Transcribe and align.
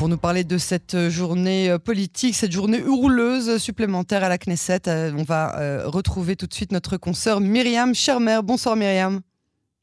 pour 0.00 0.08
nous 0.08 0.16
parler 0.16 0.44
de 0.44 0.56
cette 0.56 1.10
journée 1.10 1.76
politique, 1.84 2.34
cette 2.34 2.52
journée 2.52 2.78
hurleuse 2.78 3.58
supplémentaire 3.58 4.24
à 4.24 4.30
la 4.30 4.38
Knesset. 4.38 4.88
On 4.88 5.24
va 5.24 5.84
retrouver 5.84 6.36
tout 6.36 6.46
de 6.46 6.54
suite 6.54 6.72
notre 6.72 6.96
consoeur 6.96 7.38
Myriam 7.38 7.94
Schermer. 7.94 8.40
Bonsoir 8.42 8.76
Myriam. 8.76 9.20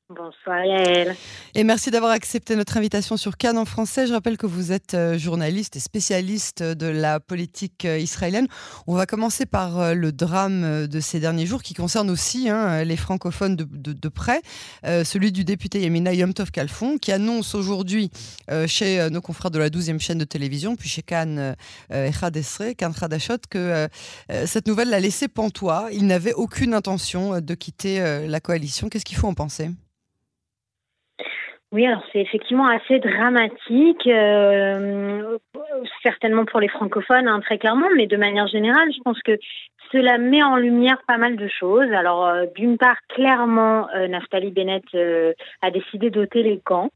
Bonsoir 0.10 0.64
Yael. 0.64 1.18
Et 1.54 1.66
merci 1.66 1.92
d'avoir 1.92 2.14
accepté 2.14 2.56
notre 2.56 2.78
invitation 2.78 3.18
sur 3.18 3.36
Cannes 3.36 3.58
en 3.58 3.66
français. 3.66 4.08
Je 4.08 4.14
rappelle 4.14 4.38
que 4.38 4.46
vous 4.46 4.72
êtes 4.72 4.94
euh, 4.94 5.18
journaliste 5.18 5.76
et 5.76 5.82
spécialiste 5.82 6.64
de 6.64 6.88
la 6.88 7.20
politique 7.20 7.84
euh, 7.84 8.00
israélienne. 8.00 8.48
On 8.88 8.96
va 8.96 9.06
commencer 9.06 9.46
par 9.46 9.82
euh, 9.82 9.94
le 9.94 10.14
drame 10.14 10.88
de 10.88 11.00
ces 11.02 11.20
derniers 11.20 11.46
jours 11.46 11.62
qui 11.62 11.74
concerne 11.74 12.10
aussi 12.10 12.48
hein, 12.48 12.86
les 12.86 12.96
francophones 12.96 13.58
de, 13.58 14.08
près, 14.08 14.42
celui 15.04 15.34
du 15.34 15.44
député 15.44 15.82
Yamina 15.82 16.14
Yom 16.14 16.34
Tov 16.34 16.52
Kalfon 16.52 16.98
qui 16.98 17.12
annonce 17.12 17.54
aujourd'hui 17.54 18.10
chez 18.68 19.10
nos 19.10 19.20
confrères 19.20 19.52
de 19.52 19.60
la 19.60 19.70
12e 19.70 20.00
chaîne 20.00 20.18
de 20.18 20.24
télévision, 20.24 20.78
puis 20.78 20.88
chez 20.88 21.02
Cannes 21.02 21.56
Echad 21.90 22.36
Esre, 22.38 22.76
Cannes 22.78 22.94
Khadashot, 22.94 23.40
que 23.50 23.88
cette 24.46 24.68
nouvelle 24.68 24.90
l'a 24.90 25.00
laissé 25.00 25.28
pantois. 25.28 25.90
Il 25.92 26.08
n'avait 26.08 26.34
aucune 26.34 26.74
intention 26.74 27.42
de 27.42 27.54
quitter 27.54 28.26
la 28.28 28.40
coalition. 28.40 28.88
Qu'est-ce 28.88 29.06
qu'il 29.06 29.18
faut 29.18 29.28
en 29.28 29.34
penser? 29.34 29.70
Oui, 31.74 31.86
alors 31.86 32.02
c'est 32.14 32.22
effectivement 32.22 32.68
assez 32.68 33.00
dramatique, 33.00 34.08
euh, 34.08 35.38
certainement 36.02 36.46
pour 36.46 36.62
les 36.62 36.70
francophones, 36.70 37.28
hein, 37.28 37.42
très 37.42 37.58
clairement, 37.58 37.90
mais 37.96 38.08
de 38.08 38.16
manière 38.16 38.48
générale, 38.48 38.90
je 38.94 39.02
pense 39.02 39.22
que 39.22 39.38
cela 39.92 40.18
met 40.18 40.42
en 40.42 40.56
lumière 40.56 41.02
pas 41.08 41.18
mal 41.18 41.36
de 41.36 41.48
choses. 41.50 41.92
Alors, 41.92 42.26
euh, 42.26 42.46
d'une 42.56 42.78
part, 42.78 42.98
clairement, 43.10 43.90
euh, 43.96 44.08
Naftali 44.08 44.52
Bennett 44.52 44.86
a 45.62 45.72
décidé 45.72 46.10
d'ôter 46.10 46.42
les 46.42 46.60
camps. 46.60 46.90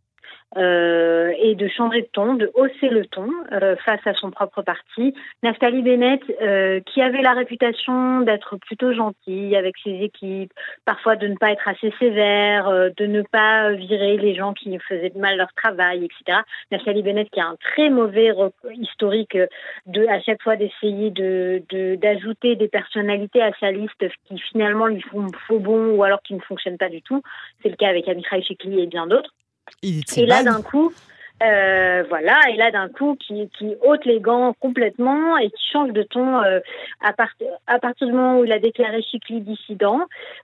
Euh, 0.58 1.32
et 1.40 1.56
de 1.56 1.70
changer 1.70 2.02
de 2.02 2.10
ton, 2.12 2.34
de 2.34 2.52
hausser 2.56 2.90
le 2.90 3.06
ton 3.06 3.30
euh, 3.54 3.78
face 3.86 4.06
à 4.06 4.14
son 4.14 4.32
propre 4.32 4.62
parti. 4.62 5.14
Naftali 5.44 5.82
Bennett, 5.82 6.22
euh, 6.42 6.82
qui 6.82 7.02
avait 7.02 7.22
la 7.22 7.32
réputation 7.32 8.20
d'être 8.20 8.58
plutôt 8.58 8.92
gentil 8.92 9.56
avec 9.56 9.76
ses 9.82 9.92
équipes, 10.02 10.52
parfois 10.84 11.16
de 11.16 11.28
ne 11.28 11.36
pas 11.36 11.52
être 11.52 11.66
assez 11.70 11.94
sévère, 12.00 12.70
de 12.70 13.06
ne 13.06 13.22
pas 13.22 13.72
virer 13.72 14.18
les 14.18 14.36
gens 14.36 14.52
qui 14.52 14.78
faisaient 14.80 15.14
mal 15.16 15.38
leur 15.38 15.54
travail, 15.54 16.04
etc. 16.04 16.40
Naftali 16.70 17.02
Bennett, 17.02 17.30
qui 17.30 17.40
a 17.40 17.46
un 17.46 17.56
très 17.56 17.90
mauvais 17.90 18.34
historique 18.74 19.38
de 19.86 20.06
à 20.08 20.20
chaque 20.20 20.42
fois 20.42 20.58
d'essayer 20.58 21.12
de 21.12 21.64
d'ajouter 21.96 22.58
des 22.58 22.68
personnalités 22.68 23.42
à 23.42 23.52
sa 23.60 23.72
liste 23.72 24.06
qui 24.26 24.38
finalement 24.38 24.88
lui 24.88 25.02
font 25.02 25.28
faux 25.48 25.60
bon 25.60 25.96
ou 25.96 26.04
alors 26.04 26.22
qui 26.22 26.34
ne 26.34 26.42
fonctionnent 26.42 26.78
pas 26.78 26.90
du 26.90 27.02
tout. 27.02 27.22
C'est 27.64 27.70
le 27.70 27.78
cas 27.78 27.88
avec 27.88 28.10
Amichai 28.10 28.42
Shekli 28.42 28.82
et 28.82 28.88
bien 28.88 29.08
d'autres 29.08 29.34
et 29.84 30.26
là, 30.26 30.44
d'un 30.44 30.62
coup, 30.62 30.92
euh, 31.44 32.04
voilà, 32.08 32.40
et 32.54 32.56
là 32.56 32.70
d'un 32.70 32.88
coup 32.88 33.16
qui, 33.16 33.50
qui 33.58 33.76
ôte 33.84 34.06
les 34.06 34.20
gants 34.20 34.54
complètement 34.60 35.38
et 35.40 35.50
qui 35.50 35.72
change 35.74 35.92
de 35.92 36.04
ton 36.04 36.40
euh, 36.44 36.60
à, 37.02 37.14
à 37.66 37.80
partir 37.80 38.06
du 38.06 38.14
moment 38.14 38.40
où 38.40 38.46
il 38.46 38.52
a 38.52 38.60
déclaré 38.60 39.02
Chikli 39.02 39.42
dissident, 39.42 40.02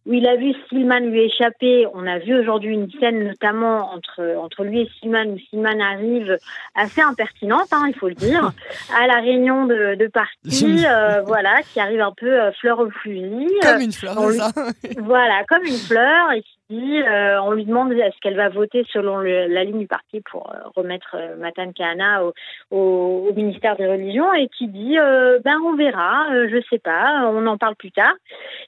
où 0.07 0.13
il 0.13 0.27
a 0.27 0.35
vu 0.37 0.55
Silman 0.69 1.01
lui 1.01 1.21
échapper. 1.21 1.85
On 1.93 2.07
a 2.07 2.17
vu 2.17 2.39
aujourd'hui 2.39 2.73
une 2.73 2.89
scène 2.99 3.27
notamment 3.27 3.93
entre 3.93 4.37
entre 4.39 4.63
lui 4.63 4.81
et 4.81 4.89
Silman 4.99 5.33
où 5.33 5.37
Silman 5.51 5.79
arrive 5.81 6.35
assez 6.73 7.01
impertinente, 7.01 7.67
hein, 7.71 7.85
il 7.87 7.95
faut 7.95 8.09
le 8.09 8.15
dire, 8.15 8.51
à 8.99 9.05
la 9.05 9.19
réunion 9.19 9.65
de, 9.65 9.93
de 9.93 10.07
parti, 10.07 10.83
euh, 10.83 11.21
voilà, 11.27 11.61
qui 11.61 11.79
arrive 11.79 12.01
un 12.01 12.13
peu 12.13 12.51
fleur 12.59 12.79
au 12.79 12.89
fusil. 12.89 13.47
Comme 13.61 13.81
une 13.81 13.93
fleur, 13.93 14.15
ça. 14.31 14.51
voilà, 14.97 15.43
comme 15.47 15.63
une 15.63 15.77
fleur 15.77 16.31
et 16.31 16.41
euh, 16.69 17.39
on 17.41 17.51
lui 17.51 17.63
demande 17.63 17.93
est-ce 17.93 18.19
qu'elle 18.21 18.35
va 18.35 18.49
voter 18.49 18.85
selon 18.91 19.19
la 19.19 19.63
ligne 19.63 19.79
du 19.79 19.87
parti 19.87 20.21
pour 20.29 20.51
euh, 20.51 20.57
remettre 20.75 21.15
euh, 21.15 21.37
Matan 21.37 21.71
Kahana 21.71 22.23
au, 22.71 23.31
ministère 23.35 23.77
des 23.77 23.87
Religions 23.87 24.33
et 24.33 24.49
qui 24.49 24.67
dit 24.67 24.97
ben 25.43 25.57
on 25.63 25.75
verra, 25.75 26.27
je 26.47 26.61
sais 26.69 26.79
pas, 26.79 27.29
on 27.31 27.45
en 27.45 27.57
parle 27.57 27.75
plus 27.75 27.91
tard. 27.91 28.13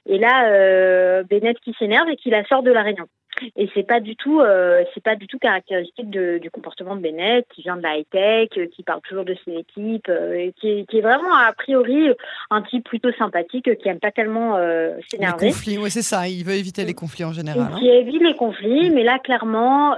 Et 0.06 0.18
là, 0.18 1.22
Bennett 1.24 1.58
qui 1.60 1.74
s'énerve 1.78 2.08
et 2.08 2.16
qui 2.16 2.30
la 2.30 2.44
sort 2.44 2.62
de 2.62 2.70
la 2.70 2.82
réunion. 2.82 3.06
Et 3.56 3.68
c'est 3.74 3.86
pas 3.86 4.00
du 4.00 4.16
tout, 4.16 4.40
euh, 4.40 4.84
c'est 4.94 5.02
pas 5.02 5.16
du 5.16 5.26
tout 5.26 5.38
caractéristique 5.38 6.10
du 6.10 6.50
comportement 6.50 6.96
de 6.96 7.00
Bennett, 7.00 7.46
qui 7.54 7.62
vient 7.62 7.76
de 7.76 7.82
la 7.82 7.96
high 7.96 8.06
tech, 8.10 8.48
euh, 8.58 8.66
qui 8.66 8.82
parle 8.82 9.00
toujours 9.02 9.24
de 9.24 9.34
ses 9.44 9.52
équipes, 9.52 10.08
euh, 10.08 10.50
qui, 10.60 10.86
est, 10.88 11.00
vraiment 11.00 11.34
a 11.34 11.52
priori 11.52 12.10
un 12.50 12.62
type 12.62 12.84
plutôt 12.84 13.12
sympathique, 13.12 13.70
qui 13.78 13.88
aime 13.88 13.98
pas 13.98 14.10
tellement 14.10 14.56
s'énerver. 15.08 15.46
Les 15.46 15.52
conflits, 15.52 15.78
oui 15.78 15.90
c'est 15.90 16.02
ça. 16.02 16.28
Il 16.28 16.44
veut 16.44 16.54
éviter 16.54 16.84
les 16.84 16.94
conflits 16.94 17.24
en 17.24 17.32
général. 17.32 17.68
Hein. 17.72 17.78
Qui 17.78 17.88
évite 17.88 18.22
les 18.22 18.34
conflits, 18.34 18.90
mais 18.90 19.02
là 19.02 19.18
clairement, 19.18 19.96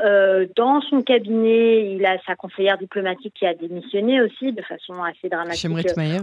dans 0.56 0.80
son 0.82 1.02
cabinet, 1.02 1.94
il 1.94 2.04
a 2.06 2.18
sa 2.26 2.36
conseillère 2.36 2.78
diplomatique 2.78 3.34
qui 3.34 3.46
a 3.46 3.54
démissionné 3.54 4.20
aussi 4.20 4.52
de 4.52 4.62
façon 4.62 5.02
assez 5.02 5.28
dramatique. 5.28 5.60
Chez 5.60 5.96
Meyer, 5.96 6.18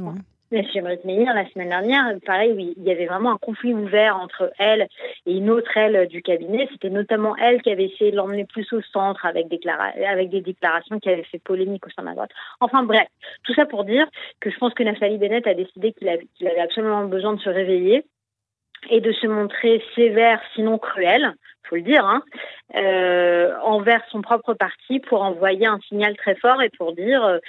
Monsieur 0.52 0.82
Meir, 0.82 1.34
la 1.36 1.48
semaine 1.50 1.70
dernière, 1.70 2.12
pareil, 2.26 2.74
il 2.76 2.84
y 2.84 2.92
avait 2.92 3.06
vraiment 3.06 3.34
un 3.34 3.38
conflit 3.38 3.72
ouvert 3.72 4.18
entre 4.18 4.52
elle 4.58 4.88
et 5.28 5.34
une 5.38 5.52
autre 5.52 5.70
elle 5.78 6.08
du 6.08 6.24
cabinet. 6.24 6.68
C'était 6.72 6.90
notamment 6.90 7.36
elle 7.38 7.62
qui 7.62 7.70
avait 7.70 7.86
essayé 7.86 8.10
de 8.10 8.16
l'emmener 8.16 8.46
plus 8.46 8.72
au 8.74 8.82
centre 8.82 9.28
avec, 9.28 9.48
des 9.48 10.42
déclarations 10.42 11.00
qui 11.00 11.09
avaient 11.09 11.24
fait 11.24 11.38
polémique 11.38 11.86
au 11.86 11.92
sein 11.92 12.02
de 12.02 12.08
la 12.08 12.14
droite. 12.16 12.32
Enfin 12.62 12.82
bref, 12.82 13.08
tout 13.44 13.54
ça 13.54 13.68
pour 13.68 13.84
dire 13.84 14.08
que 14.40 14.50
je 14.50 14.58
pense 14.58 14.74
que 14.74 14.82
Nathalie 14.82 15.20
Bennett 15.20 15.46
a 15.46 15.54
décidé 15.54 15.94
qu'il 15.94 16.09
avait 16.09 16.59
absolument 16.59 17.06
besoin 17.06 17.34
de 17.34 17.42
se 17.42 17.50
réveiller 17.50 18.04
et 18.90 19.01
de 19.01 19.12
se 19.12 19.28
montrer 19.28 19.84
sévère, 19.95 20.41
sinon 20.56 20.78
cruel, 20.78 21.34
faut 21.69 21.75
le 21.75 21.81
dire, 21.84 22.06
hein, 22.06 22.23
euh, 22.75 23.53
envers 23.63 24.01
son 24.12 24.22
propre 24.22 24.53
parti 24.53 25.00
pour 25.00 25.22
envoyer 25.22 25.67
un 25.67 25.79
signal 25.88 26.17
très 26.17 26.35
fort 26.35 26.62
et 26.62 26.69
pour 26.69 26.94
dire 26.94 27.40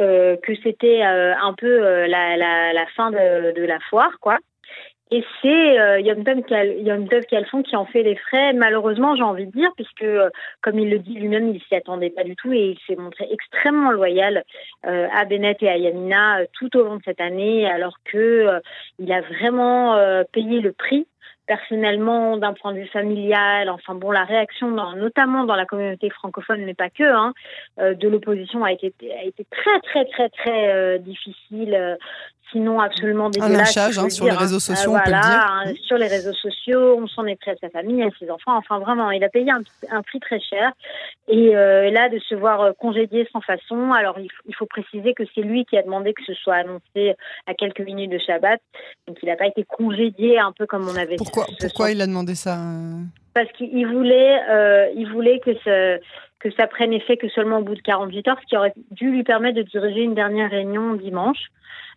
euh, 0.00 0.36
que 0.42 0.54
c'était 0.62 1.04
euh, 1.04 1.34
un 1.40 1.52
peu 1.54 1.84
euh, 1.84 2.06
la, 2.06 2.86
fin 2.96 3.10
de, 3.10 3.52
de, 3.52 3.62
la 3.64 3.80
foire, 3.80 4.18
quoi. 4.20 4.38
Et 5.10 5.22
c'est 5.42 5.78
euh, 5.78 6.00
Yom 6.00 6.24
Tov 6.24 7.22
Kalfon 7.26 7.62
qui 7.62 7.76
en 7.76 7.84
fait 7.84 8.02
les 8.02 8.16
frais, 8.16 8.52
malheureusement, 8.52 9.14
j'ai 9.14 9.22
envie 9.22 9.46
de 9.46 9.52
dire, 9.52 9.70
puisque, 9.76 10.06
comme 10.62 10.78
il 10.78 10.90
le 10.90 10.98
dit 10.98 11.14
lui-même, 11.14 11.54
il 11.54 11.60
s'y 11.62 11.74
attendait 11.74 12.10
pas 12.10 12.24
du 12.24 12.34
tout 12.36 12.52
et 12.52 12.70
il 12.70 12.78
s'est 12.86 13.00
montré 13.00 13.28
extrêmement 13.30 13.90
loyal 13.90 14.44
euh, 14.86 15.06
à 15.14 15.24
Bennett 15.24 15.62
et 15.62 15.68
à 15.68 15.76
Yamina 15.76 16.40
tout 16.58 16.74
au 16.76 16.84
long 16.84 16.96
de 16.96 17.02
cette 17.04 17.20
année, 17.20 17.70
alors 17.70 17.98
que 18.04 18.60
il 18.98 19.12
a 19.12 19.20
vraiment 19.20 19.96
payé 20.32 20.60
le 20.60 20.72
prix 20.72 21.06
personnellement, 21.46 22.36
d'un 22.36 22.54
point 22.54 22.72
de 22.72 22.78
vue 22.78 22.88
familial, 22.88 23.68
enfin 23.68 23.94
bon, 23.94 24.10
la 24.10 24.24
réaction, 24.24 24.70
notamment 24.96 25.44
dans 25.44 25.56
la 25.56 25.66
communauté 25.66 26.10
francophone, 26.10 26.64
mais 26.64 26.74
pas 26.74 26.90
que, 26.90 27.04
hein, 27.04 27.34
euh, 27.78 27.94
de 27.94 28.08
l'opposition 28.08 28.64
a 28.64 28.72
été, 28.72 28.92
a 29.12 29.24
été 29.24 29.46
très 29.50 29.80
très 29.80 30.04
très 30.06 30.28
très 30.30 30.72
euh, 30.72 30.98
difficile. 30.98 31.98
Euh, 32.54 32.58
sinon 32.58 32.80
absolument 32.80 33.30
dégueulasse. 33.30 33.76
Un 33.76 34.04
hein, 34.04 34.10
sur 34.10 34.26
les 34.26 34.32
réseaux 34.32 34.60
sociaux, 34.60 34.92
on 34.94 35.00
peut 35.00 35.10
le 35.10 35.72
dire. 35.72 35.84
sur 35.84 35.96
les 35.96 36.06
réseaux 36.06 36.32
sociaux, 36.32 36.98
on 37.00 37.06
s'en 37.06 37.26
est 37.26 37.36
pris 37.36 37.50
à 37.50 37.56
sa 37.60 37.68
famille, 37.68 38.02
à 38.02 38.08
ses 38.18 38.30
enfants. 38.30 38.56
Enfin, 38.56 38.78
vraiment, 38.78 39.10
il 39.10 39.22
a 39.24 39.28
payé 39.28 39.50
un, 39.50 40.02
prix 40.02 40.20
très 40.20 40.40
cher. 40.40 40.72
Et 41.28 41.56
euh, 41.56 41.90
là, 41.90 42.08
de 42.08 42.18
se 42.18 42.34
voir 42.34 42.60
euh, 42.60 42.72
congédié 42.78 43.28
sans 43.32 43.40
façon. 43.40 43.92
Alors, 43.92 44.18
il, 44.18 44.54
faut 44.54 44.66
préciser 44.66 45.14
que 45.14 45.24
c'est 45.34 45.42
lui 45.42 45.64
qui 45.64 45.76
a 45.76 45.82
demandé 45.82 46.12
que 46.14 46.22
ce 46.24 46.34
soit 46.34 46.56
annoncé 46.56 47.14
à 47.46 47.54
quelques 47.54 47.80
minutes 47.80 48.10
de 48.10 48.18
Shabbat. 48.18 48.60
Donc, 49.06 49.18
il 49.22 49.28
n'a 49.28 49.36
pas 49.36 49.46
été 49.46 49.64
congédié 49.64 50.38
un 50.38 50.52
peu 50.52 50.66
comme 50.66 50.88
on 50.88 50.96
avait. 50.96 51.16
Pourquoi, 51.16 51.46
pourquoi 51.60 51.90
il 51.90 52.00
a 52.00 52.06
demandé 52.06 52.34
ça 52.34 52.54
euh 52.54 53.00
Parce 53.34 53.50
qu'il 53.52 53.86
voulait, 53.86 54.38
il 54.94 55.08
voulait 55.12 55.40
que 55.40 55.54
ce 55.64 55.98
que 56.44 56.50
ça 56.58 56.66
prenne 56.66 56.92
effet 56.92 57.16
que 57.16 57.28
seulement 57.30 57.58
au 57.58 57.62
bout 57.62 57.74
de 57.74 57.80
48 57.80 58.28
heures, 58.28 58.38
ce 58.42 58.46
qui 58.46 58.56
aurait 58.56 58.74
dû 58.90 59.10
lui 59.10 59.24
permettre 59.24 59.56
de 59.56 59.62
diriger 59.62 60.02
une 60.02 60.14
dernière 60.14 60.50
réunion 60.50 60.92
dimanche. 60.92 61.50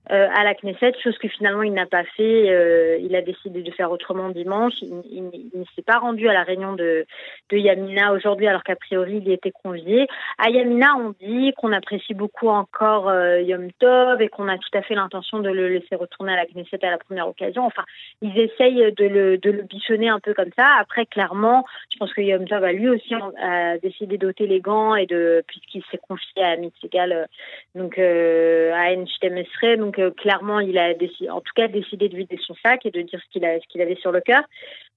Euh, 0.09 0.27
à 0.33 0.43
la 0.45 0.53
Knesset, 0.53 0.93
chose 1.03 1.17
que 1.17 1.27
finalement 1.27 1.63
il 1.63 1.73
n'a 1.73 1.85
pas 1.85 2.03
fait. 2.03 2.49
Euh, 2.49 2.97
il 3.01 3.15
a 3.15 3.21
décidé 3.21 3.61
de 3.61 3.71
faire 3.71 3.91
autrement 3.91 4.29
dimanche. 4.29 4.73
Il, 4.81 5.31
ne 5.53 5.63
s'est 5.75 5.81
pas 5.81 5.97
rendu 5.97 6.29
à 6.29 6.33
la 6.33 6.43
réunion 6.43 6.73
de, 6.73 7.05
Yamina 7.51 8.13
aujourd'hui, 8.13 8.47
alors 8.47 8.63
qu'a 8.63 8.75
priori 8.75 9.17
il 9.17 9.27
y 9.27 9.33
était 9.33 9.51
convié. 9.51 10.07
À 10.37 10.49
Yamina, 10.49 10.95
on 10.97 11.13
dit 11.19 11.53
qu'on 11.57 11.73
apprécie 11.73 12.13
beaucoup 12.13 12.47
encore 12.47 13.09
euh, 13.09 13.41
Yom 13.41 13.71
Tov 13.73 14.21
et 14.21 14.29
qu'on 14.29 14.47
a 14.47 14.57
tout 14.57 14.69
à 14.73 14.81
fait 14.81 14.95
l'intention 14.95 15.39
de 15.39 15.49
le 15.49 15.67
laisser 15.67 15.95
retourner 15.95 16.33
à 16.33 16.35
la 16.37 16.45
Knesset 16.45 16.85
à 16.85 16.91
la 16.91 16.97
première 16.97 17.27
occasion. 17.27 17.65
Enfin, 17.65 17.83
ils 18.21 18.37
essayent 18.39 18.93
de 18.93 19.05
le, 19.05 19.61
bichonner 19.63 20.09
un 20.09 20.19
peu 20.19 20.33
comme 20.33 20.51
ça. 20.57 20.67
Après, 20.79 21.05
clairement, 21.05 21.65
je 21.91 21.97
pense 21.97 22.13
que 22.13 22.21
Yom 22.21 22.47
Tov 22.47 22.63
a 22.63 22.71
lui 22.71 22.87
aussi 22.87 23.13
a 23.41 23.77
décidé 23.79 24.17
d'ôter 24.17 24.47
les 24.47 24.61
gants 24.61 24.95
et 24.95 25.05
de 25.05 25.43
puisqu'il 25.47 25.83
s'est 25.91 25.99
confié 26.07 26.43
à 26.43 26.55
Mitzigal, 26.55 27.27
donc 27.75 27.97
à 27.97 28.93
Enchtem 28.93 29.37
donc 29.77 29.96
clairement, 30.11 30.59
il 30.59 30.77
a 30.77 30.93
décidé, 30.93 31.29
en 31.29 31.41
tout 31.41 31.53
cas 31.55 31.67
décidé 31.67 32.09
de 32.09 32.17
vider 32.17 32.37
son 32.45 32.55
sac 32.63 32.85
et 32.85 32.91
de 32.91 33.01
dire 33.01 33.19
ce 33.19 33.29
qu'il 33.29 33.81
avait 33.81 33.95
sur 33.95 34.11
le 34.11 34.21
cœur. 34.21 34.43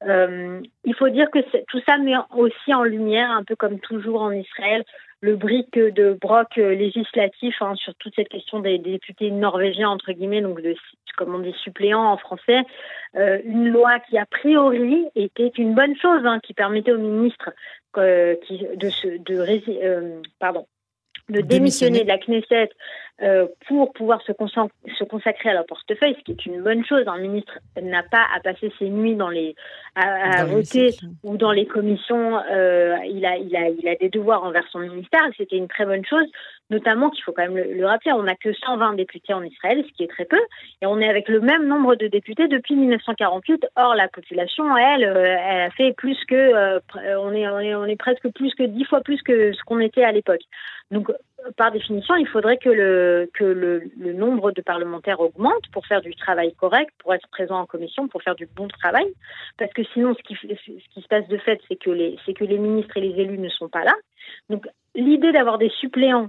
Euh, 0.06 0.60
il 0.84 0.94
faut 0.94 1.08
dire 1.08 1.30
que 1.30 1.38
tout 1.68 1.80
ça 1.86 1.98
met 1.98 2.14
aussi 2.34 2.72
en 2.72 2.84
lumière, 2.84 3.30
un 3.30 3.44
peu 3.44 3.56
comme 3.56 3.78
toujours 3.80 4.22
en 4.22 4.32
Israël, 4.32 4.84
le 5.20 5.36
brique 5.36 5.78
de 5.78 6.14
broc 6.14 6.56
législatif 6.56 7.54
hein, 7.60 7.74
sur 7.76 7.94
toute 7.96 8.14
cette 8.14 8.30
question 8.30 8.60
des, 8.60 8.78
députés 8.78 9.30
norvégiens 9.30 9.90
entre 9.90 10.12
guillemets, 10.12 10.40
donc 10.40 10.62
de 10.62 10.74
comme 11.18 11.34
on 11.34 11.40
dit 11.40 11.54
suppléants 11.62 12.06
en 12.12 12.16
français, 12.16 12.60
euh, 13.16 13.38
une 13.44 13.68
loi 13.68 14.00
qui 14.00 14.16
a 14.16 14.24
priori 14.24 15.06
était 15.14 15.52
une 15.58 15.74
bonne 15.74 15.94
chose, 15.96 16.24
hein, 16.24 16.40
qui 16.42 16.54
permettait 16.54 16.92
au 16.92 16.98
ministre 16.98 17.50
euh, 17.98 18.36
qui, 18.46 18.64
de, 18.76 18.88
se, 18.88 19.08
de 19.18 20.22
pardon, 20.38 20.66
de 21.28 21.40
démissionner 21.40 22.02
de 22.02 22.08
la 22.08 22.18
Knesset 22.18 22.70
euh, 23.22 23.46
pour 23.68 23.92
pouvoir 23.92 24.22
se, 24.22 24.32
se, 24.32 25.04
consacrer 25.04 25.50
à 25.50 25.52
leur 25.52 25.66
portefeuille, 25.66 26.16
ce 26.18 26.24
qui 26.24 26.32
est 26.32 26.46
une 26.46 26.62
bonne 26.62 26.86
chose. 26.86 27.04
Un 27.06 27.18
ministre 27.18 27.58
n'a 27.80 28.02
pas 28.02 28.24
à 28.34 28.40
passer 28.40 28.72
ses 28.78 28.88
nuits 28.88 29.14
dans 29.14 29.28
les 29.28 29.54
à, 29.94 30.46
voter 30.46 30.94
ou 31.22 31.36
dans 31.36 31.52
les 31.52 31.66
commissions. 31.66 32.38
Euh, 32.50 32.96
il 33.04 33.26
a 33.26 33.36
il 33.36 33.54
a 33.54 33.68
il 33.68 33.86
a 33.88 33.94
des 33.96 34.08
devoirs 34.08 34.42
envers 34.42 34.66
son 34.72 34.78
ministère. 34.78 35.20
C'était 35.36 35.58
une 35.58 35.68
très 35.68 35.84
bonne 35.84 36.04
chose, 36.06 36.24
notamment 36.70 37.10
qu'il 37.10 37.22
faut 37.22 37.32
quand 37.32 37.46
même 37.46 37.58
le, 37.58 37.84
rappeler. 37.84 38.12
On 38.12 38.22
n'a 38.22 38.36
que 38.36 38.54
120 38.54 38.94
députés 38.94 39.34
en 39.34 39.42
Israël, 39.42 39.84
ce 39.86 39.92
qui 39.92 40.04
est 40.04 40.10
très 40.10 40.24
peu, 40.24 40.40
et 40.80 40.86
on 40.86 40.98
est 40.98 41.08
avec 41.08 41.28
le 41.28 41.40
même 41.40 41.66
nombre 41.66 41.96
de 41.96 42.06
députés 42.06 42.48
depuis 42.48 42.74
1948. 42.74 43.66
Or 43.76 43.94
la 43.96 44.08
population, 44.08 44.64
elle, 44.78 45.04
euh, 45.04 45.36
elle 45.46 45.60
a 45.60 45.70
fait 45.70 45.92
plus 45.92 46.16
que 46.24 46.80
on 47.18 47.32
est 47.34 47.46
on 47.46 47.60
est 47.60 47.74
on 47.74 47.84
est 47.84 47.96
presque 47.96 48.30
plus 48.30 48.54
que 48.54 48.62
dix 48.62 48.84
fois 48.84 49.02
plus 49.02 49.20
que 49.20 49.52
ce 49.52 49.62
qu'on 49.64 49.80
était 49.80 50.04
à 50.04 50.12
l'époque. 50.12 50.42
Donc 50.90 51.12
par 51.56 51.72
définition, 51.72 52.14
il 52.16 52.26
faudrait 52.26 52.56
que, 52.58 52.68
le, 52.68 53.30
que 53.34 53.44
le, 53.44 54.12
nombre 54.12 54.52
de 54.52 54.60
parlementaires 54.60 55.20
augmente 55.20 55.68
pour 55.72 55.86
faire 55.86 56.00
du 56.00 56.14
travail 56.14 56.54
correct, 56.54 56.90
pour 56.98 57.14
être 57.14 57.28
présent 57.28 57.60
en 57.60 57.66
commission, 57.66 58.08
pour 58.08 58.22
faire 58.22 58.34
du 58.34 58.46
bon 58.46 58.68
travail. 58.68 59.06
Parce 59.58 59.72
que 59.72 59.82
sinon, 59.92 60.14
ce 60.14 60.22
qui, 60.22 60.34
ce 60.34 60.94
qui 60.94 61.00
se 61.00 61.08
passe 61.08 61.26
de 61.28 61.38
fait, 61.38 61.60
c'est 61.68 61.76
que, 61.76 61.90
les, 61.90 62.16
que 62.34 62.44
les 62.44 62.58
ministres 62.58 62.96
et 62.96 63.00
les 63.00 63.20
élus 63.22 63.38
ne 63.38 63.48
sont 63.48 63.68
pas 63.68 63.84
là. 63.84 63.94
Donc, 64.48 64.66
l'idée 64.94 65.32
d'avoir 65.32 65.58
des 65.58 65.70
suppléants 65.70 66.28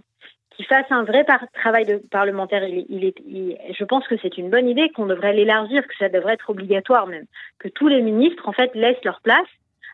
qui 0.51 0.63
fassent 0.63 0.91
un 0.91 1.03
vrai 1.03 1.25
travail 1.53 1.85
de 1.85 1.97
parlementaire, 2.11 2.63
il, 2.67 3.05
est, 3.05 3.15
je 3.73 3.83
pense 3.85 4.07
que 4.07 4.15
c'est 4.21 4.37
une 4.37 4.49
bonne 4.49 4.67
idée, 4.67 4.89
qu'on 4.89 5.05
devrait 5.05 5.33
l'élargir, 5.33 5.87
que 5.87 5.95
ça 5.97 6.09
devrait 6.09 6.33
être 6.33 6.49
obligatoire 6.49 7.07
même, 7.07 7.25
que 7.59 7.69
tous 7.69 7.87
les 7.87 8.01
ministres, 8.01 8.47
en 8.47 8.51
fait, 8.51 8.73
laissent 8.75 9.03
leur 9.03 9.21
place 9.21 9.47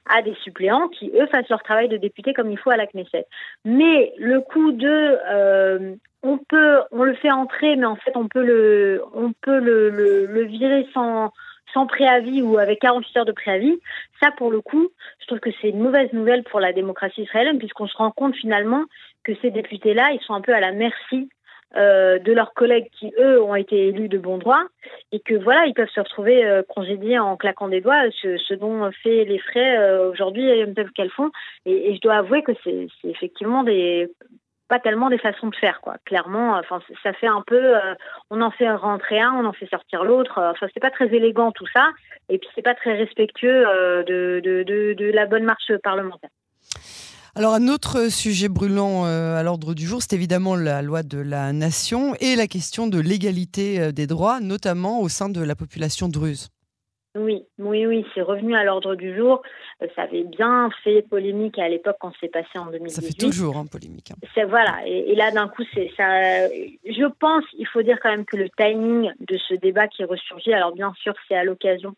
à 0.10 0.22
des 0.22 0.36
suppléants 0.44 0.88
qui, 0.88 1.12
eux, 1.16 1.28
fassent 1.28 1.50
leur 1.50 1.64
travail 1.64 1.88
de 1.88 1.98
député 1.98 2.34
comme 2.34 2.52
il 2.52 2.58
faut 2.58 2.72
à 2.72 2.78
la 2.78 2.88
Knesset. 2.88 3.26
Mais 3.66 4.14
le 4.18 4.42
coup 4.42 4.72
de 4.72 5.18
euh, 5.30 5.96
on 6.24 6.38
peut, 6.38 6.82
on 6.92 7.04
le 7.04 7.14
fait 7.16 7.32
entrer, 7.32 7.76
mais 7.76 7.86
en 7.86 7.96
fait, 7.96 8.16
on 8.16 8.28
peut 8.28 8.44
le, 8.44 9.04
on 9.14 9.34
peut 9.42 9.60
le, 9.60 9.90
le, 9.90 10.44
virer 10.44 10.88
sans, 10.94 11.32
sans 11.74 11.86
préavis 11.86 12.42
ou 12.42 12.58
avec 12.58 12.80
48 12.80 13.18
heures 13.18 13.26
de 13.26 13.32
préavis, 13.32 13.80
ça, 14.22 14.32
pour 14.32 14.52
le 14.52 14.62
coup, 14.62 14.90
je 15.20 15.28
trouve 15.28 15.40
que 15.40 15.52
c'est 15.62 15.70
une 15.70 15.80
mauvaise 15.80 16.12
nouvelle 16.14 16.44
pour 16.44 16.60
la 16.60 16.74
démocratie 16.74 17.22
israélienne, 17.22 17.60
puisqu'on 17.60 17.88
se 17.88 17.98
rend 17.98 18.12
compte 18.12 18.36
finalement 18.36 18.84
que 19.24 19.34
ces 19.42 19.52
députés-là, 19.52 20.12
ils 20.12 20.22
sont 20.22 20.34
un 20.34 20.42
peu 20.42 20.54
à 20.54 20.60
la 20.60 20.72
merci 20.72 21.30
euh, 21.76 22.18
de 22.20 22.32
leurs 22.32 22.54
collègues 22.54 22.90
qui, 22.98 23.14
eux, 23.20 23.42
ont 23.42 23.54
été 23.54 23.90
élus 23.90 24.08
de 24.08 24.18
bon 24.18 24.38
droit, 24.38 24.64
et 25.12 25.20
que 25.20 25.36
voilà, 25.36 25.66
ils 25.66 25.74
peuvent 25.74 25.90
se 25.90 26.00
retrouver 26.00 26.46
euh, 26.46 26.64
congédiés 26.64 27.20
en 27.20 27.36
claquant 27.36 27.68
des 27.68 27.82
doigts, 27.82 28.04
ce, 28.22 28.54
dont 28.54 28.90
fait 29.04 29.26
les 29.26 29.38
frais 29.38 29.78
euh, 29.78 30.10
aujourd'hui 30.10 30.50
peuvent 30.74 30.92
qu'elles 30.92 31.12
font. 31.12 31.30
Et, 31.66 31.94
je 31.94 32.00
dois 32.00 32.16
avouer 32.16 32.42
que 32.42 32.54
c'est 32.64 32.88
effectivement 33.04 33.64
des 33.64 34.10
pas 34.70 34.80
tellement 34.80 35.10
des 35.10 35.18
façons 35.18 35.48
de 35.48 35.56
faire 35.56 35.80
quoi. 35.80 35.96
Clairement 36.04 36.58
enfin 36.58 36.82
ça 37.02 37.14
fait 37.14 37.28
un 37.28 37.42
peu 37.48 37.76
on 38.30 38.42
en 38.42 38.52
fait 38.52 38.70
rentrer 38.70 39.22
un 39.22 39.32
on 39.34 39.46
en 39.46 39.54
fait 39.54 39.68
sortir 39.68 40.04
l'autre. 40.04 40.42
Enfin 40.42 40.68
c'est 40.74 40.82
pas 40.82 40.92
très 40.92 41.06
élégant 41.06 41.54
tout 41.54 41.68
ça. 41.74 41.88
Et 42.28 42.38
puis 42.38 42.50
c'est 42.54 42.64
pas 42.64 42.76
très 42.76 42.98
respectueux 42.98 43.64
de, 44.06 44.42
de 44.44 45.12
la 45.12 45.26
bonne 45.26 45.46
marche 45.46 45.72
parlementaire 45.84 46.32
alors 47.38 47.54
un 47.54 47.68
autre 47.68 48.12
sujet 48.12 48.50
brûlant 48.50 49.06
euh, 49.06 49.38
à 49.38 49.44
l'ordre 49.44 49.76
du 49.76 49.86
jour, 49.86 50.02
c'est 50.02 50.16
évidemment 50.16 50.56
la 50.56 50.82
loi 50.82 51.04
de 51.04 51.20
la 51.20 51.54
nation 51.54 52.16
et 52.20 52.36
la 52.36 52.48
question 52.48 52.88
de 52.88 53.00
l'égalité 53.00 53.80
euh, 53.80 53.92
des 53.92 54.08
droits, 54.08 54.40
notamment 54.40 55.02
au 55.02 55.08
sein 55.08 55.30
de 55.30 55.44
la 55.44 55.54
population 55.54 56.10
druze. 56.10 56.50
Oui, 57.16 57.44
oui, 57.60 57.86
oui, 57.86 58.04
c'est 58.16 58.24
revenu 58.24 58.56
à 58.56 58.64
l'ordre 58.64 58.96
du 58.96 59.16
jour. 59.16 59.44
Euh, 59.84 59.88
ça 59.96 60.04
avait 60.04 60.24
bien 60.24 60.72
fait 60.84 61.04
polémique 61.04 61.60
à 61.60 61.70
l'époque 61.70 61.98
quand 62.00 62.12
c'est 62.20 62.32
passé 62.32 62.58
en 62.58 62.72
2018. 62.72 62.90
Ça 62.90 63.02
fait 63.04 63.14
toujours 63.14 63.58
hein, 63.58 63.68
polémique. 63.72 64.12
Hein. 64.12 64.46
Voilà, 64.50 64.80
et, 64.88 65.14
là 65.14 65.30
d'un 65.30 65.48
coup, 65.48 65.64
c'est 65.76 65.92
ça. 65.96 66.48
Je 66.50 67.08
pense, 67.20 67.44
il 67.60 67.68
faut 67.68 67.84
dire 67.84 68.00
quand 68.02 68.10
même 68.10 68.26
que 68.26 68.36
le 68.36 68.50
timing 68.50 69.12
de 69.20 69.38
ce 69.48 69.54
débat 69.54 69.88
qui 69.88 70.02
est 70.02 70.06
ressurgi, 70.06 70.54
alors 70.54 70.74
bien 70.74 70.92
sûr, 71.04 71.14
c'est 71.28 71.36
à 71.36 71.44
l'occasion 71.44 71.94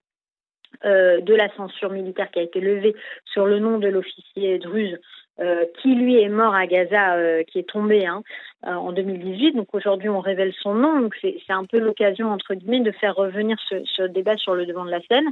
de 0.84 1.34
la 1.34 1.54
censure 1.56 1.90
militaire 1.90 2.32
qui 2.32 2.40
a 2.40 2.44
été 2.44 2.62
levée 2.62 2.96
sur 3.26 3.46
le 3.46 3.60
nom 3.60 3.80
de 3.80 3.88
l'officier 3.88 4.60
druze 4.60 4.98
euh, 5.42 5.66
qui 5.82 5.96
lui 5.96 6.22
est 6.22 6.28
mort 6.28 6.54
à 6.54 6.68
Gaza, 6.68 7.14
euh, 7.14 7.44
qui 7.44 7.60
est 7.60 7.70
tombé 7.70 8.06
hein, 8.06 8.24
euh, 8.68 8.74
en 8.74 8.92
2018. 8.92 9.54
Donc 9.54 9.74
aujourd'hui, 9.74 10.10
on 10.10 10.20
révèle 10.20 10.52
son 10.62 10.74
nom. 10.74 11.00
Donc 11.00 11.16
c'est 11.22 11.40
un 11.48 11.64
peu 11.64 11.80
l'occasion, 11.80 12.30
entre 12.30 12.56
guillemets, 12.56 12.82
de 12.82 12.92
faire 12.92 13.16
revenir 13.16 13.56
ce, 13.70 14.02
débat 14.08 14.36
sur 14.36 14.54
le 14.54 14.66
devant 14.66 14.84
de 14.84 14.92
la 14.92 15.00
scène. 15.04 15.30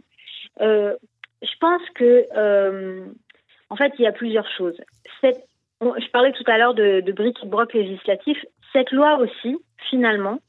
je 0.61 1.57
pense 1.59 1.81
que, 1.93 3.03
en 3.69 3.75
fait, 3.75 3.91
il 3.99 4.03
y 4.03 4.07
a 4.07 4.13
plusieurs 4.13 4.49
choses. 4.49 4.79
je 5.23 6.11
parlais 6.13 6.31
tout 6.31 6.49
à 6.49 6.57
l'heure 6.57 6.73
de, 6.73 7.01
de 7.01 7.11
briques 7.11 7.43
et 7.43 7.47
broc 7.47 7.73
législatif. 7.73 8.37
Cette 8.73 8.91
loi 8.91 9.17
aussi, 9.17 9.57
finalement, 9.89 10.39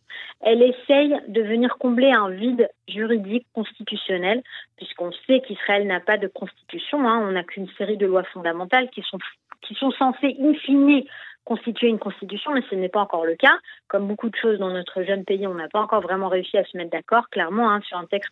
elle 0.40 0.62
essaye 0.62 1.16
de 1.28 1.42
venir 1.42 1.76
combler 1.78 2.10
un 2.10 2.30
vide 2.30 2.68
juridique 2.88 3.46
constitutionnel, 3.52 4.42
puisqu'on 4.76 5.12
sait 5.26 5.40
qu'Israël 5.40 5.86
n'a 5.86 6.00
pas 6.00 6.18
de 6.18 6.28
constitution, 6.28 7.08
hein. 7.08 7.26
on 7.28 7.32
n'a 7.32 7.44
qu'une 7.44 7.68
série 7.76 7.96
de 7.96 8.06
lois 8.06 8.24
fondamentales 8.24 8.88
qui 8.90 9.02
sont 9.02 9.90
censés 9.90 10.36
in 10.40 10.54
fine 10.54 11.04
constituer 11.48 11.88
une 11.88 11.98
constitution, 11.98 12.52
mais 12.52 12.62
ce 12.68 12.74
n'est 12.74 12.90
pas 12.90 13.00
encore 13.00 13.24
le 13.24 13.34
cas. 13.34 13.58
Comme 13.88 14.06
beaucoup 14.06 14.28
de 14.28 14.36
choses 14.36 14.58
dans 14.58 14.68
notre 14.68 15.02
jeune 15.02 15.24
pays, 15.24 15.46
on 15.46 15.54
n'a 15.54 15.68
pas 15.68 15.80
encore 15.80 16.02
vraiment 16.02 16.28
réussi 16.28 16.58
à 16.58 16.64
se 16.64 16.76
mettre 16.76 16.90
d'accord, 16.90 17.30
clairement, 17.30 17.70
hein, 17.70 17.80
sur 17.80 17.96
un 17.96 18.04
texte 18.04 18.30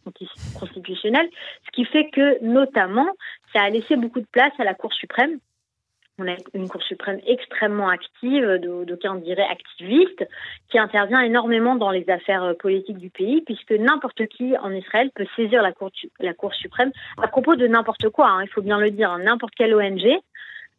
constitutionnel, 0.60 1.26
ce 1.64 1.70
qui 1.72 1.86
fait 1.86 2.10
que, 2.10 2.44
notamment, 2.44 3.08
ça 3.54 3.62
a 3.62 3.70
laissé 3.70 3.96
beaucoup 3.96 4.20
de 4.20 4.26
place 4.30 4.52
à 4.58 4.64
la 4.64 4.74
Cour 4.74 4.92
suprême, 4.92 5.38
on 6.18 6.26
a 6.26 6.36
une 6.54 6.68
Cour 6.68 6.82
suprême 6.82 7.20
extrêmement 7.26 7.88
active, 7.88 8.58
d'aucuns 8.86 9.16
diraient 9.16 9.48
activiste, 9.50 10.26
qui 10.70 10.78
intervient 10.78 11.20
énormément 11.20 11.76
dans 11.76 11.90
les 11.90 12.08
affaires 12.08 12.42
euh, 12.42 12.54
politiques 12.54 12.98
du 12.98 13.10
pays, 13.10 13.42
puisque 13.42 13.72
n'importe 13.72 14.26
qui 14.26 14.56
en 14.58 14.72
Israël 14.72 15.10
peut 15.14 15.26
saisir 15.36 15.62
la 15.62 15.72
Cour, 15.72 16.54
suprême 16.54 16.92
à 17.22 17.28
propos 17.28 17.56
de 17.56 17.66
n'importe 17.66 18.08
quoi, 18.08 18.28
hein, 18.28 18.42
il 18.42 18.48
faut 18.48 18.62
bien 18.62 18.78
le 18.78 18.90
dire, 18.90 19.10
hein, 19.10 19.18
n'importe 19.18 19.54
quelle 19.54 19.74
ONG 19.74 20.06